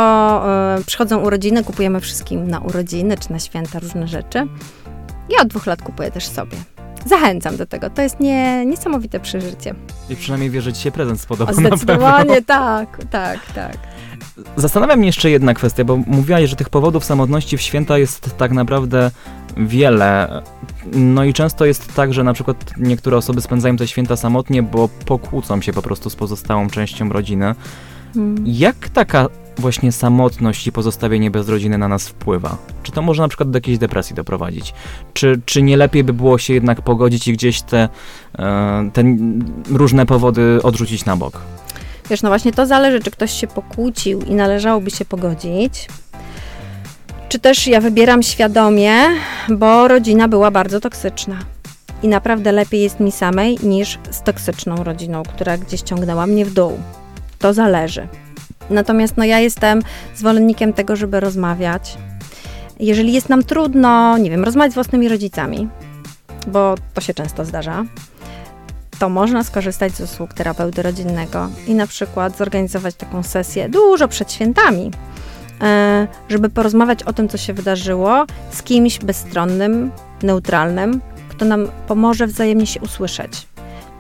e, 0.77 0.83
przychodzą 0.85 1.17
urodziny, 1.17 1.63
kupujemy 1.63 1.99
wszystkim 1.99 2.47
na 2.47 2.59
urodziny 2.59 3.17
czy 3.17 3.31
na 3.31 3.39
święta 3.39 3.79
różne 3.79 4.07
rzeczy. 4.07 4.47
Ja 5.29 5.41
od 5.41 5.47
dwóch 5.47 5.65
lat 5.65 5.81
kupuję 5.81 6.11
też 6.11 6.25
sobie. 6.25 6.57
Zachęcam 7.05 7.57
do 7.57 7.65
tego. 7.65 7.89
To 7.89 8.01
jest 8.01 8.19
nie, 8.19 8.65
niesamowite 8.65 9.19
przeżycie. 9.19 9.75
I 10.09 10.15
przynajmniej 10.15 10.49
wie, 10.49 10.61
że 10.61 10.73
ci 10.73 10.81
się 10.81 10.91
prezent 10.91 11.21
spodobał. 11.21 11.55
O, 11.55 11.57
zdecydowanie 11.57 12.41
tak, 12.41 13.05
tak, 13.11 13.39
tak. 13.55 13.77
Zastanawia 14.55 14.95
mnie 14.95 15.05
jeszcze 15.05 15.29
jedna 15.29 15.53
kwestia, 15.53 15.83
bo 15.83 15.97
mówiłaś, 15.97 16.49
że 16.49 16.55
tych 16.55 16.69
powodów 16.69 17.05
samotności 17.05 17.57
w 17.57 17.61
święta 17.61 17.97
jest 17.97 18.37
tak 18.37 18.51
naprawdę 18.51 19.11
wiele. 19.57 20.41
No 20.91 21.23
i 21.23 21.33
często 21.33 21.65
jest 21.65 21.93
tak, 21.93 22.13
że 22.13 22.23
na 22.23 22.33
przykład 22.33 22.73
niektóre 22.77 23.17
osoby 23.17 23.41
spędzają 23.41 23.77
te 23.77 23.87
święta 23.87 24.15
samotnie, 24.15 24.63
bo 24.63 24.89
pokłócą 25.05 25.61
się 25.61 25.73
po 25.73 25.81
prostu 25.81 26.09
z 26.09 26.15
pozostałą 26.15 26.69
częścią 26.69 27.09
rodziny. 27.09 27.55
Mm. 28.15 28.43
Jak 28.47 28.89
taka 28.89 29.27
właśnie 29.57 29.91
samotność 29.91 30.67
i 30.67 30.71
pozostawienie 30.71 31.31
bez 31.31 31.49
rodziny 31.49 31.77
na 31.77 31.87
nas 31.87 32.07
wpływa? 32.07 32.57
Czy 32.83 32.91
to 32.91 33.01
może 33.01 33.21
na 33.21 33.27
przykład 33.27 33.49
do 33.49 33.57
jakiejś 33.57 33.77
depresji 33.77 34.15
doprowadzić? 34.15 34.73
Czy, 35.13 35.41
czy 35.45 35.61
nie 35.61 35.77
lepiej 35.77 36.03
by 36.03 36.13
było 36.13 36.37
się 36.37 36.53
jednak 36.53 36.81
pogodzić 36.81 37.27
i 37.27 37.33
gdzieś 37.33 37.61
te, 37.61 37.89
e, 38.39 38.89
te 38.93 39.03
różne 39.69 40.05
powody 40.05 40.59
odrzucić 40.63 41.05
na 41.05 41.17
bok? 41.17 41.41
Wiesz, 42.09 42.21
no 42.21 42.29
właśnie 42.29 42.51
to 42.53 42.65
zależy, 42.65 42.99
czy 42.99 43.11
ktoś 43.11 43.31
się 43.31 43.47
pokłócił 43.47 44.21
i 44.21 44.35
należałoby 44.35 44.91
się 44.91 45.05
pogodzić. 45.05 45.87
Czy 47.29 47.39
też 47.39 47.67
ja 47.67 47.81
wybieram 47.81 48.23
świadomie, 48.23 48.93
bo 49.49 49.87
rodzina 49.87 50.27
była 50.27 50.51
bardzo 50.51 50.79
toksyczna. 50.79 51.35
I 52.03 52.07
naprawdę 52.07 52.51
lepiej 52.51 52.81
jest 52.81 52.99
mi 52.99 53.11
samej 53.11 53.57
niż 53.63 53.99
z 54.11 54.21
toksyczną 54.21 54.83
rodziną, 54.83 55.23
która 55.23 55.57
gdzieś 55.57 55.81
ciągnęła 55.81 56.27
mnie 56.27 56.45
w 56.45 56.53
dół. 56.53 56.79
To 57.39 57.53
zależy. 57.53 58.07
Natomiast 58.71 59.17
no, 59.17 59.23
ja 59.23 59.39
jestem 59.39 59.81
zwolennikiem 60.15 60.73
tego, 60.73 60.95
żeby 60.95 61.19
rozmawiać. 61.19 61.97
Jeżeli 62.79 63.13
jest 63.13 63.29
nam 63.29 63.43
trudno, 63.43 64.17
nie 64.17 64.29
wiem, 64.29 64.43
rozmawiać 64.43 64.71
z 64.71 64.75
własnymi 64.75 65.09
rodzicami, 65.09 65.67
bo 66.47 66.75
to 66.93 67.01
się 67.01 67.13
często 67.13 67.45
zdarza, 67.45 67.85
to 68.99 69.09
można 69.09 69.43
skorzystać 69.43 69.93
z 69.93 70.01
usług 70.01 70.33
terapeuty 70.33 70.81
rodzinnego 70.81 71.49
i 71.67 71.75
na 71.75 71.87
przykład 71.87 72.37
zorganizować 72.37 72.95
taką 72.95 73.23
sesję 73.23 73.69
dużo 73.69 74.07
przed 74.07 74.31
świętami, 74.31 74.91
e, 75.61 76.07
żeby 76.29 76.49
porozmawiać 76.49 77.03
o 77.03 77.13
tym, 77.13 77.29
co 77.29 77.37
się 77.37 77.53
wydarzyło 77.53 78.25
z 78.51 78.63
kimś 78.63 78.99
bezstronnym, 78.99 79.91
neutralnym, 80.23 81.01
kto 81.29 81.45
nam 81.45 81.67
pomoże 81.87 82.27
wzajemnie 82.27 82.67
się 82.67 82.81
usłyszeć. 82.81 83.47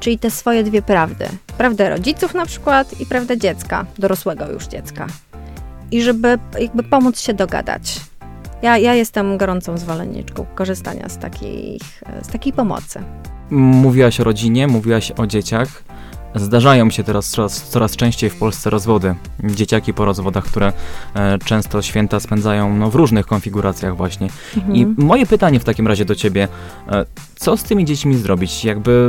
Czyli 0.01 0.19
te 0.19 0.31
swoje 0.31 0.63
dwie 0.63 0.81
prawdy. 0.81 1.25
Prawdę 1.57 1.89
rodziców 1.89 2.33
na 2.33 2.45
przykład 2.45 2.99
i 2.99 3.05
prawdę 3.05 3.37
dziecka, 3.37 3.85
dorosłego 3.97 4.51
już 4.51 4.67
dziecka. 4.67 5.07
I 5.91 6.01
żeby 6.01 6.39
jakby 6.59 6.83
pomóc 6.83 7.19
się 7.19 7.33
dogadać. 7.33 7.99
Ja, 8.61 8.77
ja 8.77 8.93
jestem 8.93 9.37
gorącą 9.37 9.77
zwolenniczką 9.77 10.45
korzystania 10.55 11.09
z, 11.09 11.17
takich, 11.17 12.03
z 12.21 12.27
takiej 12.27 12.53
pomocy. 12.53 12.99
Mówiłaś 13.51 14.19
o 14.19 14.23
rodzinie, 14.23 14.67
mówiłaś 14.67 15.11
o 15.17 15.27
dzieciach. 15.27 15.83
Zdarzają 16.35 16.89
się 16.89 17.03
teraz 17.03 17.29
coraz, 17.29 17.69
coraz 17.69 17.95
częściej 17.95 18.29
w 18.29 18.35
Polsce 18.35 18.69
rozwody. 18.69 19.15
Dzieciaki 19.43 19.93
po 19.93 20.05
rozwodach, 20.05 20.45
które 20.45 20.73
e, 21.13 21.37
często 21.45 21.81
święta 21.81 22.19
spędzają 22.19 22.77
no, 22.77 22.89
w 22.89 22.95
różnych 22.95 23.25
konfiguracjach 23.25 23.97
właśnie. 23.97 24.29
Mhm. 24.57 24.75
I 24.75 24.85
moje 24.97 25.25
pytanie 25.25 25.59
w 25.59 25.63
takim 25.63 25.87
razie 25.87 26.05
do 26.05 26.15
ciebie, 26.15 26.47
e, 26.87 27.05
co 27.35 27.57
z 27.57 27.63
tymi 27.63 27.85
dziećmi 27.85 28.15
zrobić, 28.15 28.65
jakby 28.65 29.07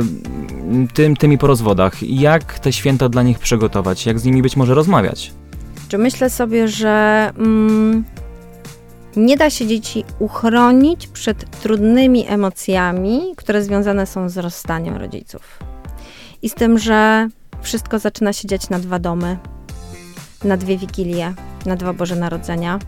tym, 0.93 1.15
tymi 1.15 1.37
po 1.37 1.47
rozwodach? 1.47 2.03
Jak 2.03 2.59
te 2.59 2.73
święta 2.73 3.09
dla 3.09 3.23
nich 3.23 3.39
przygotować? 3.39 4.05
Jak 4.05 4.19
z 4.19 4.25
nimi 4.25 4.41
być 4.41 4.55
może 4.55 4.73
rozmawiać? 4.73 5.31
Czy 5.87 5.97
myślę 5.97 6.29
sobie, 6.29 6.67
że 6.67 7.31
mm, 7.37 8.03
nie 9.15 9.37
da 9.37 9.49
się 9.49 9.67
dzieci 9.67 10.03
uchronić 10.19 11.07
przed 11.07 11.61
trudnymi 11.61 12.27
emocjami, 12.27 13.21
które 13.35 13.63
związane 13.63 14.05
są 14.05 14.29
z 14.29 14.37
rozstaniem 14.37 14.95
rodziców. 14.95 15.72
I 16.43 16.49
z 16.49 16.53
tym, 16.53 16.79
że 16.79 17.27
wszystko 17.61 17.99
zaczyna 17.99 18.33
się 18.33 18.47
dziać 18.47 18.69
na 18.69 18.79
dwa 18.79 18.99
domy, 18.99 19.37
na 20.43 20.57
dwie 20.57 20.77
wigilie, 20.77 21.33
na 21.65 21.75
dwa 21.75 21.93
Boże 21.93 22.15
Narodzenia. 22.15 22.79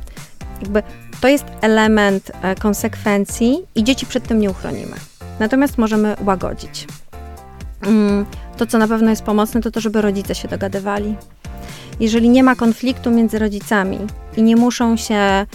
Jakby 0.62 0.84
to 1.22 1.28
jest 1.28 1.46
element 1.62 2.32
e, 2.42 2.56
konsekwencji 2.56 3.58
i 3.76 3.84
dzieci 3.84 4.06
przed 4.06 4.28
tym 4.28 4.40
nie 4.40 4.50
uchronimy. 4.52 4.96
Natomiast 5.40 5.78
możemy 5.78 6.16
łagodzić. 6.26 6.88
Mm, 7.82 8.26
To, 8.58 8.66
co 8.66 8.78
na 8.78 8.88
pewno 8.88 9.10
jest 9.10 9.24
pomocne, 9.24 9.62
to 9.62 9.72
to, 9.72 9.80
żeby 9.80 10.02
rodzice 10.02 10.36
się 10.36 10.48
dogadywali. 10.48 11.16
Jeżeli 12.00 12.30
nie 12.30 12.44
ma 12.44 12.56
konfliktu 12.56 13.12
między 13.12 13.40
rodzicami 13.40 14.00
i 14.38 14.44
nie 14.44 14.56
muszą 14.56 14.98
się 14.98 15.46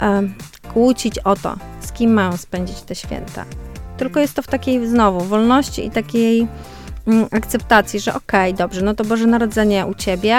em, 0.00 0.34
kłócić 0.72 1.18
o 1.18 1.36
to, 1.36 1.56
z 1.80 1.92
kim 1.92 2.12
mają 2.12 2.36
spędzić 2.36 2.82
te 2.82 2.94
święta, 2.94 3.44
tylko 3.96 4.20
jest 4.20 4.34
to 4.34 4.42
w 4.42 4.46
takiej 4.46 4.88
znowu 4.88 5.20
wolności 5.20 5.86
i 5.86 5.90
takiej 5.90 6.48
akceptacji, 7.30 8.00
że 8.00 8.14
okej, 8.14 8.54
dobrze, 8.54 8.82
no 8.82 8.94
to 8.94 9.04
Boże 9.04 9.26
Narodzenie 9.26 9.86
u 9.86 9.94
ciebie, 9.94 10.36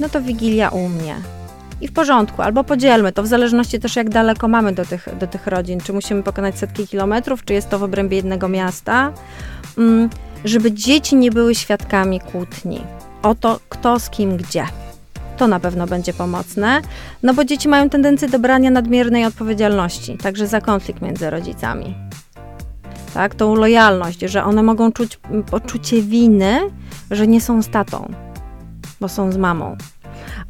no 0.00 0.08
to 0.08 0.20
Wigilia 0.20 0.68
u 0.68 0.88
mnie. 0.88 1.14
I 1.80 1.88
w 1.88 1.92
porządku, 1.92 2.42
albo 2.42 2.64
podzielmy 2.64 3.12
to 3.12 3.22
w 3.22 3.26
zależności 3.26 3.80
też 3.80 3.96
jak 3.96 4.10
daleko 4.10 4.48
mamy 4.48 4.72
do 4.72 4.84
tych, 4.84 5.08
do 5.20 5.26
tych 5.26 5.46
rodzin. 5.46 5.80
Czy 5.80 5.92
musimy 5.92 6.22
pokonać 6.22 6.58
setki 6.58 6.86
kilometrów, 6.86 7.44
czy 7.44 7.52
jest 7.52 7.68
to 7.68 7.78
w 7.78 7.82
obrębie 7.82 8.16
jednego 8.16 8.48
miasta. 8.48 9.12
Mm, 9.78 10.10
żeby 10.44 10.72
dzieci 10.72 11.16
nie 11.16 11.30
były 11.30 11.54
świadkami 11.54 12.20
kłótni 12.20 12.80
o 13.22 13.34
to, 13.34 13.60
kto 13.68 14.00
z 14.00 14.10
kim 14.10 14.36
gdzie. 14.36 14.66
To 15.36 15.48
na 15.48 15.60
pewno 15.60 15.86
będzie 15.86 16.12
pomocne, 16.12 16.82
no 17.22 17.34
bo 17.34 17.44
dzieci 17.44 17.68
mają 17.68 17.90
tendencję 17.90 18.28
do 18.28 18.38
brania 18.38 18.70
nadmiernej 18.70 19.24
odpowiedzialności, 19.24 20.18
także 20.18 20.46
za 20.46 20.60
konflikt 20.60 21.02
między 21.02 21.30
rodzicami. 21.30 21.94
Tak, 23.14 23.34
tą 23.34 23.54
lojalność, 23.54 24.20
że 24.20 24.44
one 24.44 24.62
mogą 24.62 24.92
czuć 24.92 25.20
poczucie 25.50 26.02
winy, 26.02 26.60
że 27.10 27.26
nie 27.26 27.40
są 27.40 27.62
z 27.62 27.68
tatą, 27.68 28.12
bo 29.00 29.08
są 29.08 29.32
z 29.32 29.36
mamą. 29.36 29.76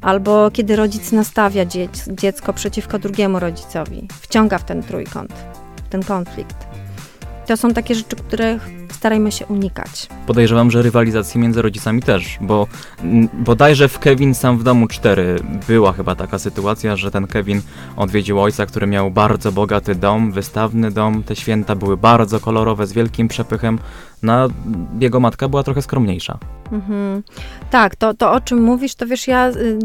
Albo 0.00 0.50
kiedy 0.50 0.76
rodzic 0.76 1.12
nastawia 1.12 1.64
dziec, 1.64 2.08
dziecko 2.08 2.52
przeciwko 2.52 2.98
drugiemu 2.98 3.40
rodzicowi, 3.40 4.08
wciąga 4.20 4.58
w 4.58 4.64
ten 4.64 4.82
trójkąt, 4.82 5.32
w 5.76 5.88
ten 5.88 6.02
konflikt. 6.04 6.56
To 7.46 7.56
są 7.56 7.72
takie 7.72 7.94
rzeczy, 7.94 8.16
których 8.16 8.83
starajmy 9.04 9.32
się 9.32 9.46
unikać. 9.46 10.08
Podejrzewam, 10.26 10.70
że 10.70 10.82
rywalizacji 10.82 11.40
między 11.40 11.62
rodzicami 11.62 12.02
też, 12.02 12.38
bo 12.40 12.66
bodajże 13.32 13.88
w 13.88 13.98
Kevin 13.98 14.34
sam 14.34 14.58
w 14.58 14.62
domu 14.62 14.88
4 14.88 15.36
była 15.68 15.92
chyba 15.92 16.14
taka 16.14 16.38
sytuacja, 16.38 16.96
że 16.96 17.10
ten 17.10 17.26
Kevin 17.26 17.60
odwiedził 17.96 18.40
ojca, 18.40 18.66
który 18.66 18.86
miał 18.86 19.10
bardzo 19.10 19.52
bogaty 19.52 19.94
dom, 19.94 20.32
wystawny 20.32 20.90
dom, 20.90 21.22
te 21.22 21.36
święta 21.36 21.74
były 21.74 21.96
bardzo 21.96 22.40
kolorowe, 22.40 22.86
z 22.86 22.92
wielkim 22.92 23.28
przepychem, 23.28 23.78
no 24.22 24.32
a 24.32 24.48
jego 25.00 25.20
matka 25.20 25.48
była 25.48 25.62
trochę 25.62 25.82
skromniejsza. 25.82 26.38
Mhm. 26.72 27.22
Tak, 27.70 27.96
to, 27.96 28.14
to 28.14 28.32
o 28.32 28.40
czym 28.40 28.62
mówisz, 28.62 28.94
to 28.94 29.06
wiesz, 29.06 29.28
ja 29.28 29.48
y, 29.48 29.78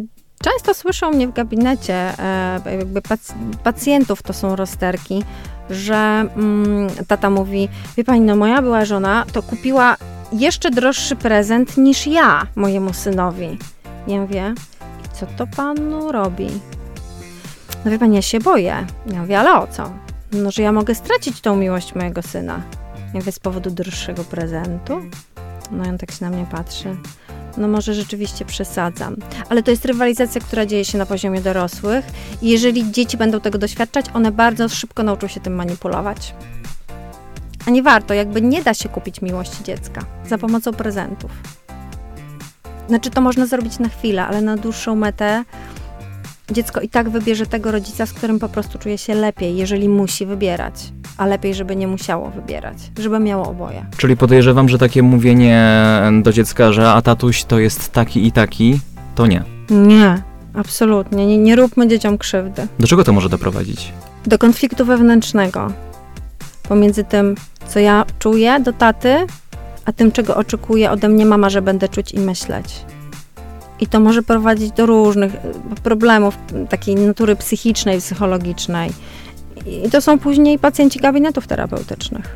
często 0.43 0.73
słyszę 0.73 1.11
mnie 1.11 1.27
w 1.27 1.33
gabinecie, 1.33 1.93
e, 2.19 2.61
jakby 2.77 3.01
pac- 3.01 3.33
pacjentów 3.63 4.23
to 4.23 4.33
są 4.33 4.55
rozterki, 4.55 5.23
że 5.69 6.25
mm, 6.35 6.89
tata 7.07 7.29
mówi, 7.29 7.69
wie 7.97 8.03
pani, 8.03 8.21
no 8.21 8.35
moja 8.35 8.61
była 8.61 8.85
żona, 8.85 9.25
to 9.33 9.43
kupiła 9.43 9.97
jeszcze 10.31 10.71
droższy 10.71 11.15
prezent 11.15 11.77
niż 11.77 12.07
ja 12.07 12.47
mojemu 12.55 12.93
synowi. 12.93 13.57
Ja 14.07 14.21
mówię, 14.21 14.53
co 15.13 15.25
to 15.25 15.47
panu 15.47 16.11
robi? 16.11 16.47
No 17.85 17.91
wie 17.91 17.99
pani, 17.99 18.15
ja 18.15 18.21
się 18.21 18.39
boję. 18.39 18.85
Ja 19.13 19.21
mówię, 19.21 19.39
ale 19.39 19.53
o 19.53 19.67
co? 19.67 19.91
No, 20.31 20.51
że 20.51 20.61
ja 20.61 20.71
mogę 20.71 20.95
stracić 20.95 21.41
tą 21.41 21.55
miłość 21.55 21.95
mojego 21.95 22.21
syna. 22.21 22.61
Ja 22.95 23.19
mówię, 23.19 23.31
z 23.31 23.39
powodu 23.39 23.69
droższego 23.69 24.23
prezentu? 24.23 25.01
No 25.71 25.85
i 25.85 25.89
on 25.89 25.97
tak 25.97 26.11
się 26.11 26.25
na 26.25 26.31
mnie 26.31 26.45
patrzy. 26.51 26.95
No 27.59 27.67
może 27.67 27.93
rzeczywiście 27.93 28.45
przesadzam. 28.45 29.15
Ale 29.49 29.63
to 29.63 29.71
jest 29.71 29.85
rywalizacja, 29.85 30.41
która 30.41 30.65
dzieje 30.65 30.85
się 30.85 30.97
na 30.97 31.05
poziomie 31.05 31.41
dorosłych. 31.41 32.05
I 32.41 32.49
jeżeli 32.49 32.91
dzieci 32.91 33.17
będą 33.17 33.39
tego 33.39 33.57
doświadczać, 33.57 34.05
one 34.13 34.31
bardzo 34.31 34.69
szybko 34.69 35.03
nauczą 35.03 35.27
się 35.27 35.39
tym 35.39 35.55
manipulować. 35.55 36.35
A 37.67 37.71
nie 37.71 37.83
warto, 37.83 38.13
jakby 38.13 38.41
nie 38.41 38.63
da 38.63 38.73
się 38.73 38.89
kupić 38.89 39.21
miłości 39.21 39.63
dziecka 39.63 40.01
za 40.27 40.37
pomocą 40.37 40.73
prezentów. 40.73 41.31
Znaczy, 42.87 43.09
to 43.09 43.21
można 43.21 43.45
zrobić 43.45 43.79
na 43.79 43.89
chwilę, 43.89 44.25
ale 44.25 44.41
na 44.41 44.57
dłuższą 44.57 44.95
metę 44.95 45.43
dziecko 46.51 46.81
i 46.81 46.89
tak 46.89 47.09
wybierze 47.09 47.45
tego 47.45 47.71
rodzica, 47.71 48.05
z 48.05 48.13
którym 48.13 48.39
po 48.39 48.49
prostu 48.49 48.79
czuje 48.79 48.97
się 48.97 49.15
lepiej, 49.15 49.57
jeżeli 49.57 49.89
musi 49.89 50.25
wybierać. 50.25 50.98
A 51.19 51.25
lepiej, 51.25 51.53
żeby 51.53 51.75
nie 51.75 51.87
musiało 51.87 52.29
wybierać, 52.29 52.77
żeby 52.99 53.19
miało 53.19 53.47
oboje. 53.49 53.85
Czyli 53.97 54.17
podejrzewam, 54.17 54.69
że 54.69 54.77
takie 54.77 55.03
mówienie 55.03 55.71
do 56.21 56.33
dziecka, 56.33 56.71
że 56.71 56.91
a 56.91 57.01
tatuś 57.01 57.43
to 57.43 57.59
jest 57.59 57.91
taki 57.91 58.27
i 58.27 58.31
taki, 58.31 58.79
to 59.15 59.27
nie. 59.27 59.43
Nie, 59.69 60.21
absolutnie. 60.53 61.25
Nie, 61.25 61.37
nie 61.37 61.55
róbmy 61.55 61.87
dzieciom 61.87 62.17
krzywdy. 62.17 62.67
Do 62.79 62.87
czego 62.87 63.03
to 63.03 63.13
może 63.13 63.29
doprowadzić? 63.29 63.93
Do 64.25 64.37
konfliktu 64.37 64.85
wewnętrznego 64.85 65.71
pomiędzy 66.69 67.03
tym, 67.03 67.35
co 67.67 67.79
ja 67.79 68.05
czuję 68.19 68.59
do 68.59 68.73
taty, 68.73 69.15
a 69.85 69.91
tym, 69.91 70.11
czego 70.11 70.35
oczekuje 70.35 70.91
ode 70.91 71.09
mnie 71.09 71.25
mama, 71.25 71.49
że 71.49 71.61
będę 71.61 71.89
czuć 71.89 72.11
i 72.11 72.19
myśleć. 72.19 72.85
I 73.79 73.87
to 73.87 73.99
może 73.99 74.23
prowadzić 74.23 74.71
do 74.71 74.85
różnych 74.85 75.35
y, 75.35 75.39
problemów 75.83 76.37
takiej 76.69 76.95
natury 76.95 77.35
psychicznej, 77.35 77.99
psychologicznej. 77.99 78.91
I 79.65 79.89
to 79.89 80.01
są 80.01 80.19
później 80.19 80.59
pacjenci 80.59 80.99
gabinetów 80.99 81.47
terapeutycznych. 81.47 82.35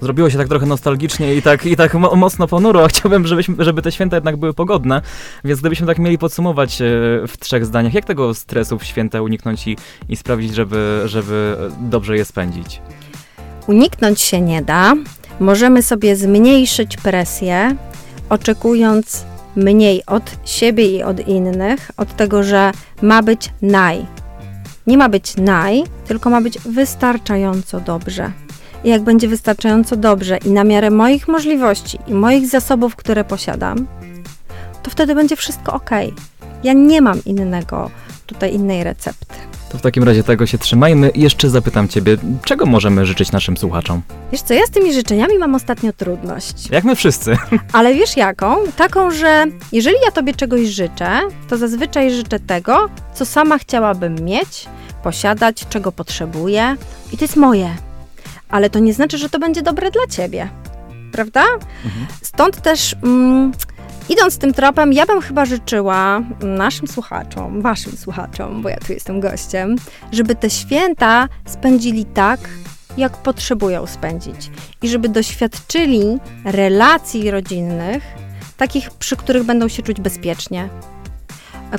Zrobiło 0.00 0.30
się 0.30 0.38
tak 0.38 0.48
trochę 0.48 0.66
nostalgicznie 0.66 1.34
i 1.34 1.42
tak, 1.42 1.66
i 1.66 1.76
tak 1.76 1.94
mo- 1.94 2.16
mocno 2.16 2.48
ponuro, 2.48 2.86
chciałbym, 2.88 3.26
żebyśmy, 3.26 3.64
żeby 3.64 3.82
te 3.82 3.92
święta 3.92 4.16
jednak 4.16 4.36
były 4.36 4.54
pogodne, 4.54 5.02
więc 5.44 5.60
gdybyśmy 5.60 5.86
tak 5.86 5.98
mieli 5.98 6.18
podsumować 6.18 6.80
e, 6.82 6.84
w 7.28 7.32
trzech 7.38 7.66
zdaniach, 7.66 7.94
jak 7.94 8.04
tego 8.04 8.34
stresu 8.34 8.78
w 8.78 8.84
święta 8.84 9.22
uniknąć 9.22 9.66
i, 9.66 9.76
i 10.08 10.16
sprawić, 10.16 10.54
żeby, 10.54 11.02
żeby 11.04 11.56
dobrze 11.80 12.16
je 12.16 12.24
spędzić? 12.24 12.80
Uniknąć 13.66 14.20
się 14.20 14.40
nie 14.40 14.62
da. 14.62 14.94
Możemy 15.40 15.82
sobie 15.82 16.16
zmniejszyć 16.16 16.96
presję, 16.96 17.76
oczekując 18.28 19.24
mniej 19.56 20.02
od 20.06 20.36
siebie 20.44 20.86
i 20.86 21.02
od 21.02 21.28
innych, 21.28 21.90
od 21.96 22.16
tego, 22.16 22.42
że 22.42 22.72
ma 23.02 23.22
być 23.22 23.50
naj. 23.62 24.06
Nie 24.86 24.98
ma 24.98 25.08
być 25.08 25.36
naj, 25.36 25.84
tylko 26.06 26.30
ma 26.30 26.40
być 26.40 26.58
wystarczająco 26.58 27.80
dobrze. 27.80 28.32
I 28.84 28.88
jak 28.88 29.02
będzie 29.02 29.28
wystarczająco 29.28 29.96
dobrze 29.96 30.36
i 30.36 30.50
na 30.50 30.64
miarę 30.64 30.90
moich 30.90 31.28
możliwości 31.28 31.98
i 32.06 32.14
moich 32.14 32.48
zasobów, 32.48 32.96
które 32.96 33.24
posiadam, 33.24 33.86
to 34.82 34.90
wtedy 34.90 35.14
będzie 35.14 35.36
wszystko 35.36 35.72
ok. 35.72 35.90
Ja 36.64 36.72
nie 36.72 37.02
mam 37.02 37.24
innego, 37.24 37.90
tutaj 38.26 38.54
innej 38.54 38.84
recepty. 38.84 39.34
To 39.76 39.80
w 39.80 39.82
takim 39.82 40.04
razie 40.04 40.22
tego 40.22 40.46
się 40.46 40.58
trzymajmy. 40.58 41.08
I 41.08 41.20
Jeszcze 41.20 41.50
zapytam 41.50 41.88
ciebie, 41.88 42.16
czego 42.44 42.66
możemy 42.66 43.06
życzyć 43.06 43.32
naszym 43.32 43.56
słuchaczom? 43.56 44.02
Wiesz 44.32 44.42
co, 44.42 44.54
ja 44.54 44.66
z 44.66 44.70
tymi 44.70 44.92
życzeniami 44.92 45.38
mam 45.38 45.54
ostatnio 45.54 45.92
trudność. 45.92 46.70
Jak 46.70 46.84
my 46.84 46.96
wszyscy. 46.96 47.36
Ale 47.72 47.94
wiesz 47.94 48.16
jaką? 48.16 48.56
Taką, 48.76 49.10
że 49.10 49.44
jeżeli 49.72 49.96
ja 50.04 50.10
tobie 50.10 50.34
czegoś 50.34 50.60
życzę, 50.66 51.20
to 51.48 51.58
zazwyczaj 51.58 52.10
życzę 52.10 52.40
tego, 52.40 52.88
co 53.14 53.26
sama 53.26 53.58
chciałabym 53.58 54.14
mieć, 54.14 54.66
posiadać, 55.02 55.66
czego 55.68 55.92
potrzebuję 55.92 56.76
i 57.12 57.18
to 57.18 57.24
jest 57.24 57.36
moje. 57.36 57.76
Ale 58.48 58.70
to 58.70 58.78
nie 58.78 58.94
znaczy, 58.94 59.18
że 59.18 59.28
to 59.28 59.38
będzie 59.38 59.62
dobre 59.62 59.90
dla 59.90 60.06
ciebie. 60.06 60.48
Prawda? 61.12 61.44
Stąd 62.22 62.62
też, 62.62 62.96
mm, 63.02 63.52
idąc 64.08 64.38
tym 64.38 64.54
tropem, 64.54 64.92
ja 64.92 65.06
bym 65.06 65.20
chyba 65.20 65.44
życzyła 65.44 66.20
naszym 66.40 66.88
słuchaczom, 66.88 67.62
waszym 67.62 67.96
słuchaczom, 67.96 68.62
bo 68.62 68.68
ja 68.68 68.76
tu 68.76 68.92
jestem 68.92 69.20
gościem, 69.20 69.76
żeby 70.12 70.34
te 70.34 70.50
święta 70.50 71.28
spędzili 71.46 72.04
tak, 72.04 72.40
jak 72.96 73.16
potrzebują 73.16 73.86
spędzić. 73.86 74.50
I 74.82 74.88
żeby 74.88 75.08
doświadczyli 75.08 76.18
relacji 76.44 77.30
rodzinnych, 77.30 78.02
takich, 78.56 78.90
przy 78.90 79.16
których 79.16 79.44
będą 79.44 79.68
się 79.68 79.82
czuć 79.82 80.00
bezpiecznie, 80.00 80.68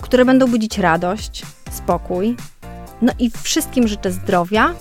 które 0.01 0.25
będą 0.25 0.47
budzić 0.47 0.77
radość, 0.77 1.43
spokój. 1.71 2.35
No 3.01 3.13
i 3.19 3.31
wszystkim 3.43 3.87
życzę 3.87 4.11
zdrowia, 4.11 4.73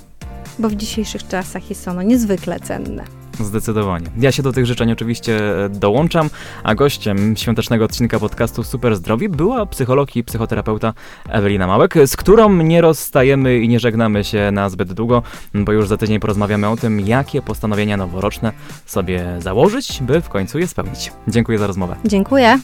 bo 0.58 0.68
w 0.68 0.74
dzisiejszych 0.74 1.28
czasach 1.28 1.70
jest 1.70 1.88
ono 1.88 2.02
niezwykle 2.02 2.60
cenne. 2.60 3.04
Zdecydowanie. 3.40 4.06
Ja 4.18 4.32
się 4.32 4.42
do 4.42 4.52
tych 4.52 4.66
życzeń 4.66 4.92
oczywiście 4.92 5.64
e, 5.64 5.68
dołączam, 5.68 6.30
a 6.62 6.74
gościem 6.74 7.36
świątecznego 7.36 7.84
odcinka 7.84 8.18
podcastu 8.18 8.64
Super 8.64 8.96
Zdrowi 8.96 9.28
była 9.28 9.66
psycholog 9.66 10.16
i 10.16 10.24
psychoterapeuta 10.24 10.92
Ewelina 11.28 11.66
Małek, 11.66 11.94
z 12.06 12.16
którą 12.16 12.62
nie 12.62 12.80
rozstajemy 12.80 13.58
i 13.58 13.68
nie 13.68 13.80
żegnamy 13.80 14.24
się 14.24 14.50
na 14.52 14.68
zbyt 14.68 14.92
długo, 14.92 15.22
bo 15.54 15.72
już 15.72 15.88
za 15.88 15.96
tydzień 15.96 16.20
porozmawiamy 16.20 16.68
o 16.68 16.76
tym, 16.76 17.00
jakie 17.00 17.42
postanowienia 17.42 17.96
noworoczne 17.96 18.52
sobie 18.86 19.24
założyć, 19.38 20.02
by 20.02 20.20
w 20.20 20.28
końcu 20.28 20.58
je 20.58 20.66
spełnić. 20.68 21.12
Dziękuję 21.28 21.58
za 21.58 21.66
rozmowę. 21.66 21.96
Dziękuję. 22.04 22.58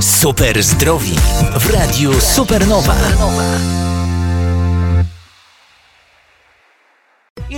Super 0.00 0.62
Zdrowi 0.62 1.14
w 1.58 1.70
Radiu 1.74 2.20
Supernowa. 2.20 2.94